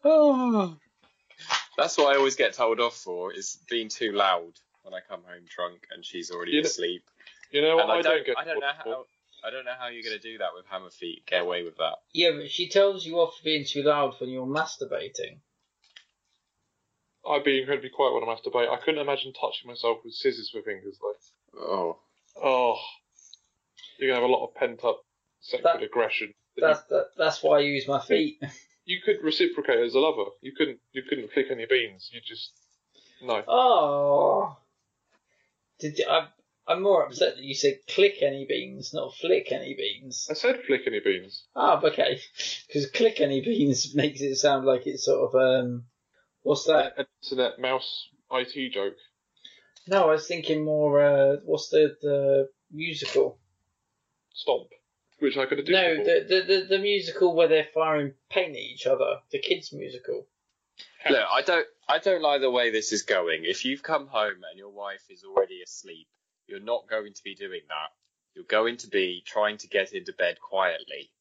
Oh. 0.03 0.75
That's 1.77 1.97
what 1.97 2.13
I 2.13 2.17
always 2.17 2.35
get 2.35 2.53
told 2.53 2.79
off 2.79 2.95
for 2.95 3.33
is 3.33 3.57
being 3.69 3.89
too 3.89 4.11
loud 4.11 4.51
when 4.83 4.93
I 4.93 4.99
come 5.07 5.21
home 5.25 5.43
drunk 5.55 5.87
and 5.93 6.05
she's 6.05 6.31
already 6.31 6.51
You 6.51 6.61
know- 6.61 6.67
asleep. 6.67 7.03
You 7.51 7.61
know 7.61 7.75
what? 7.75 7.89
I, 7.89 7.99
I 7.99 8.01
don't, 8.01 8.25
get 8.25 8.37
I 8.37 8.45
don't 8.45 8.59
know 8.59 8.71
how. 8.75 9.05
I 9.45 9.51
don't 9.51 9.63
know 9.65 9.73
how 9.77 9.87
you're 9.87 10.01
gonna 10.03 10.17
do 10.17 10.39
that 10.39 10.49
with 10.55 10.65
hammer 10.65 10.89
feet. 10.89 11.23
Get 11.27 11.41
away 11.41 11.63
with 11.63 11.77
that. 11.77 11.97
Yeah, 12.13 12.31
but 12.31 12.49
she 12.49 12.67
tells 12.67 13.05
you 13.05 13.19
off 13.19 13.35
for 13.37 13.43
being 13.43 13.63
too 13.63 13.83
loud 13.83 14.15
when 14.19 14.31
you're 14.31 14.47
masturbating. 14.47 15.37
I'd 17.29 17.43
be 17.43 17.59
incredibly 17.59 17.89
quiet 17.89 18.13
when 18.15 18.23
I 18.23 18.33
masturbate. 18.33 18.69
I 18.69 18.77
couldn't 18.83 19.01
imagine 19.01 19.33
touching 19.33 19.67
myself 19.67 19.99
with 20.03 20.13
scissors 20.15 20.49
for 20.49 20.61
fingers 20.63 20.97
like. 21.05 21.61
Oh, 21.63 21.97
Oh, 22.41 22.77
you're 23.99 24.09
gonna 24.09 24.21
have 24.21 24.29
a 24.29 24.33
lot 24.33 24.45
of 24.47 24.55
pent 24.55 24.83
up 24.83 25.01
sexual 25.41 25.73
That- 25.73 25.83
aggression. 25.83 26.33
That's 26.57 26.81
that, 26.89 27.09
that's 27.17 27.43
why 27.43 27.57
I 27.57 27.61
use 27.61 27.87
my 27.87 27.99
feet. 28.01 28.41
You 28.85 28.99
could 29.03 29.23
reciprocate 29.23 29.79
as 29.79 29.95
a 29.95 29.99
lover. 29.99 30.31
You 30.41 30.53
couldn't. 30.57 30.79
You 30.91 31.03
couldn't 31.07 31.31
flick 31.31 31.47
any 31.49 31.65
beans. 31.65 32.09
You 32.13 32.19
just 32.21 32.51
no. 33.21 33.43
Oh, 33.47 34.57
did 35.79 35.97
you, 35.97 36.05
I, 36.09 36.27
I'm 36.67 36.81
more 36.81 37.05
upset 37.05 37.35
that 37.35 37.43
you 37.43 37.55
said 37.55 37.79
click 37.89 38.15
any 38.21 38.45
beans, 38.47 38.93
not 38.93 39.15
flick 39.15 39.51
any 39.51 39.73
beans. 39.73 40.27
I 40.29 40.33
said 40.33 40.61
flick 40.65 40.81
any 40.87 40.99
beans. 40.99 41.43
Ah, 41.55 41.81
okay. 41.83 42.19
Because 42.67 42.89
click 42.89 43.21
any 43.21 43.41
beans 43.41 43.93
makes 43.95 44.21
it 44.21 44.35
sound 44.35 44.65
like 44.65 44.87
it's 44.87 45.05
sort 45.05 45.33
of 45.33 45.41
um, 45.41 45.85
what's 46.41 46.65
that? 46.65 46.97
An 46.97 47.05
internet 47.21 47.59
mouse 47.59 48.09
IT 48.31 48.73
joke. 48.73 48.95
No, 49.87 50.03
I 50.03 50.13
was 50.13 50.27
thinking 50.27 50.63
more. 50.63 51.01
Uh, 51.03 51.35
what's 51.43 51.69
the 51.69 51.95
the 52.01 52.49
musical? 52.71 53.37
Stomp, 54.33 54.69
which 55.23 55.37
I 55.37 55.45
could 55.45 55.57
have 55.57 55.65
done. 55.65 55.73
No, 55.73 55.97
before. 55.97 56.05
the, 56.05 56.25
the 56.27 56.41
the 56.41 56.65
the 56.75 56.79
musical 56.79 57.33
where 57.33 57.47
they're 57.47 57.67
firing 57.73 58.13
paint 58.29 58.51
at 58.51 58.61
each 58.61 58.85
other. 58.85 59.21
The 59.31 59.39
kids 59.39 59.71
musical. 59.71 60.27
Look, 61.09 61.27
I 61.31 61.41
don't, 61.41 61.67
I 61.89 61.99
don't 61.99 62.21
like 62.21 62.41
the 62.41 62.51
way 62.51 62.71
this 62.71 62.93
is 62.93 63.01
going. 63.01 63.41
If 63.43 63.65
you've 63.65 63.83
come 63.83 64.07
home 64.07 64.41
and 64.49 64.57
your 64.57 64.69
wife 64.69 65.03
is 65.09 65.23
already 65.23 65.61
asleep, 65.61 66.07
you're 66.47 66.61
not 66.61 66.89
going 66.89 67.13
to 67.13 67.23
be 67.23 67.35
doing 67.35 67.61
that. 67.67 67.89
You're 68.35 68.45
going 68.45 68.77
to 68.77 68.87
be 68.87 69.21
trying 69.25 69.57
to 69.57 69.67
get 69.67 69.93
into 69.93 70.13
bed 70.13 70.37
quietly. 70.39 71.11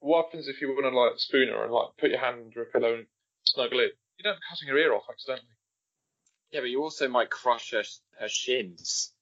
What 0.00 0.24
happens 0.24 0.48
if 0.48 0.60
you 0.60 0.68
want 0.68 0.90
to 0.90 0.98
like 0.98 1.18
spoon 1.18 1.48
her 1.48 1.64
and 1.64 1.72
like 1.72 1.88
put 1.98 2.10
your 2.10 2.20
hand 2.20 2.38
under 2.44 2.62
a 2.62 2.66
pillow 2.66 2.94
and 2.94 3.06
snuggle 3.44 3.80
in? 3.80 3.90
You 4.18 4.24
don't 4.24 4.38
cutting 4.48 4.68
her 4.68 4.78
ear 4.78 4.94
off 4.94 5.04
accidentally. 5.10 5.48
Yeah, 6.50 6.60
but 6.60 6.70
you 6.70 6.82
also 6.82 7.08
might 7.08 7.30
crush 7.30 7.70
her, 7.72 7.84
her 8.18 8.28
shins. 8.28 9.12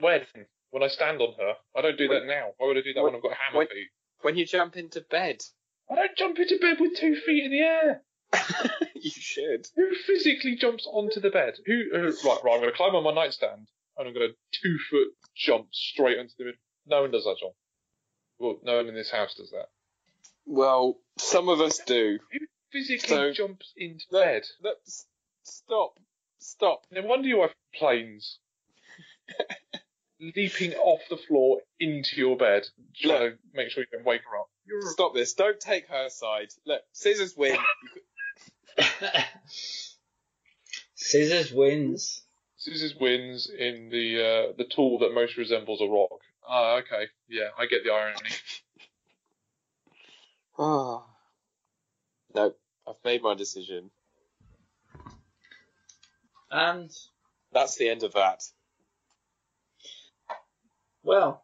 When? 0.00 0.22
When 0.70 0.82
I 0.82 0.88
stand 0.88 1.20
on 1.20 1.34
her, 1.38 1.54
I 1.76 1.80
don't 1.82 1.96
do 1.98 2.08
that 2.08 2.26
now. 2.26 2.52
Why 2.58 2.66
would 2.66 2.76
I 2.76 2.82
do 2.82 2.92
that 2.92 3.02
when- 3.02 3.12
when, 3.12 3.16
I've 3.16 3.22
got 3.22 3.32
a 3.32 3.34
hammer 3.36 3.58
when- 3.58 3.68
feet? 3.68 3.88
When 4.22 4.36
you 4.36 4.44
jump 4.46 4.76
into 4.76 5.00
bed, 5.02 5.42
I 5.90 5.94
don't 5.94 6.16
jump 6.16 6.38
into 6.38 6.58
bed 6.58 6.80
with 6.80 6.96
two 6.96 7.16
feet 7.16 7.44
in 7.44 7.50
the 7.50 7.60
air. 7.60 8.02
you 8.94 9.10
should. 9.10 9.68
Who 9.76 9.94
physically 9.94 10.56
jumps 10.56 10.86
onto 10.90 11.20
the 11.20 11.30
bed? 11.30 11.54
Who? 11.66 11.84
Uh, 11.94 11.98
right, 11.98 12.42
right. 12.44 12.54
I'm 12.54 12.60
going 12.60 12.70
to 12.70 12.76
climb 12.76 12.94
on 12.96 13.04
my 13.04 13.12
nightstand 13.14 13.68
and 13.96 14.08
I'm 14.08 14.14
going 14.14 14.30
to 14.30 14.36
two 14.60 14.78
foot 14.90 15.08
jump 15.36 15.68
straight 15.72 16.18
onto 16.18 16.32
the 16.38 16.44
bed. 16.46 16.54
No 16.86 17.02
one 17.02 17.10
does 17.12 17.24
that, 17.24 17.36
John. 17.40 17.52
Well, 18.38 18.58
no 18.62 18.76
one 18.78 18.88
in 18.88 18.94
this 18.94 19.10
house 19.10 19.34
does 19.34 19.50
that. 19.50 19.68
Well, 20.44 20.98
some 21.18 21.48
of 21.48 21.60
us 21.60 21.78
do. 21.86 22.18
Who 22.32 22.38
physically 22.72 23.08
So- 23.08 23.32
jumps 23.32 23.72
into 23.76 24.04
No. 24.10 24.20
bed? 24.20 24.42
S- 24.86 25.06
stop, 25.44 25.98
stop. 26.38 26.84
No 26.90 27.02
wonder 27.02 27.28
you 27.28 27.42
have 27.42 27.54
planes. 27.74 28.38
Leaping 30.18 30.72
off 30.74 31.00
the 31.10 31.16
floor 31.16 31.60
into 31.78 32.16
your 32.16 32.36
bed, 32.36 32.66
trying 32.94 33.32
to 33.32 33.38
make 33.54 33.70
sure 33.70 33.82
you 33.82 33.98
don't 33.98 34.06
wake 34.06 34.22
her 34.30 34.38
up. 34.38 34.48
You're 34.66 34.78
a 34.78 34.82
Stop 34.82 35.14
this. 35.14 35.34
Don't 35.34 35.60
take 35.60 35.88
her 35.88 36.08
side. 36.08 36.48
Look, 36.64 36.80
scissors 36.92 37.34
win. 37.36 37.56
Scissors 40.94 41.52
wins. 41.52 42.22
Scissors 42.56 42.94
wins 42.98 43.48
in 43.50 43.90
the 43.90 44.20
uh, 44.20 44.52
the 44.56 44.64
tool 44.64 44.98
that 45.00 45.14
most 45.14 45.36
resembles 45.36 45.80
a 45.80 45.86
rock. 45.86 46.20
Ah, 46.48 46.76
okay. 46.78 47.08
Yeah, 47.28 47.48
I 47.58 47.66
get 47.66 47.84
the 47.84 47.92
irony. 47.92 48.18
Ah. 50.58 51.04
no, 52.34 52.54
I've 52.88 52.94
made 53.04 53.22
my 53.22 53.34
decision. 53.34 53.90
And 56.50 56.90
That's 57.52 57.76
the 57.76 57.90
end 57.90 58.04
of 58.04 58.14
that. 58.14 58.42
Well, 61.06 61.42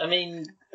I 0.00 0.06
mean, 0.06 0.44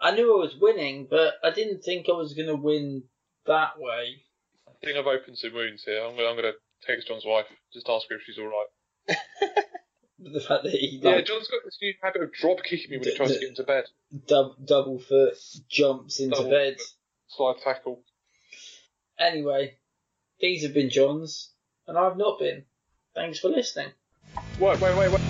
I 0.00 0.12
knew 0.14 0.36
I 0.36 0.40
was 0.44 0.54
winning, 0.60 1.08
but 1.10 1.34
I 1.42 1.50
didn't 1.50 1.82
think 1.82 2.06
I 2.08 2.12
was 2.12 2.34
going 2.34 2.48
to 2.48 2.54
win 2.54 3.04
that 3.46 3.78
way. 3.78 4.22
I 4.68 4.72
think 4.84 4.96
I've 4.96 5.06
opened 5.06 5.38
some 5.38 5.54
wounds 5.54 5.82
here. 5.84 6.00
I'm 6.04 6.14
gonna, 6.14 6.28
I'm 6.28 6.36
gonna 6.36 6.52
text 6.86 7.08
John's 7.08 7.24
wife, 7.24 7.46
just 7.72 7.88
ask 7.88 8.06
her 8.10 8.16
if 8.16 8.22
she's 8.22 8.38
all 8.38 8.46
right. 8.46 8.66
the 10.18 10.40
fact 10.40 10.64
that 10.64 10.72
he 10.72 11.00
yeah, 11.02 11.16
like, 11.16 11.24
John's 11.24 11.48
got 11.48 11.60
this 11.64 11.78
new 11.80 11.94
habit 12.02 12.22
of 12.22 12.32
drop 12.32 12.58
kicking 12.62 12.90
me 12.90 12.98
when 12.98 13.08
he 13.08 13.16
tries 13.16 13.32
to 13.32 13.40
get 13.40 13.48
into 13.48 13.64
bed. 13.64 13.84
dub, 14.26 14.52
double 14.64 14.98
foot 14.98 15.34
jumps 15.68 16.20
into 16.20 16.36
Double 16.36 16.50
bed. 16.50 16.76
foot. 16.76 16.86
Slide 17.28 17.56
tackle. 17.64 18.02
Anyway, 19.18 19.78
these 20.38 20.62
have 20.62 20.74
been 20.74 20.90
John's, 20.90 21.50
and 21.86 21.98
I've 21.98 22.16
not 22.16 22.38
been. 22.38 22.64
Thanks 23.14 23.40
for 23.40 23.48
listening. 23.48 23.90
Wait, 24.60 24.80
wait, 24.80 24.96
wait, 24.96 25.10
wait. 25.10 25.27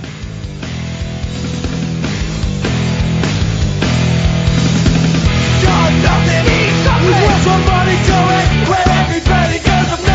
Let 7.89 8.05
do 8.05 8.13
it 8.13 8.69
when 8.69 8.89
everybody 9.01 9.59
goes. 9.61 10.08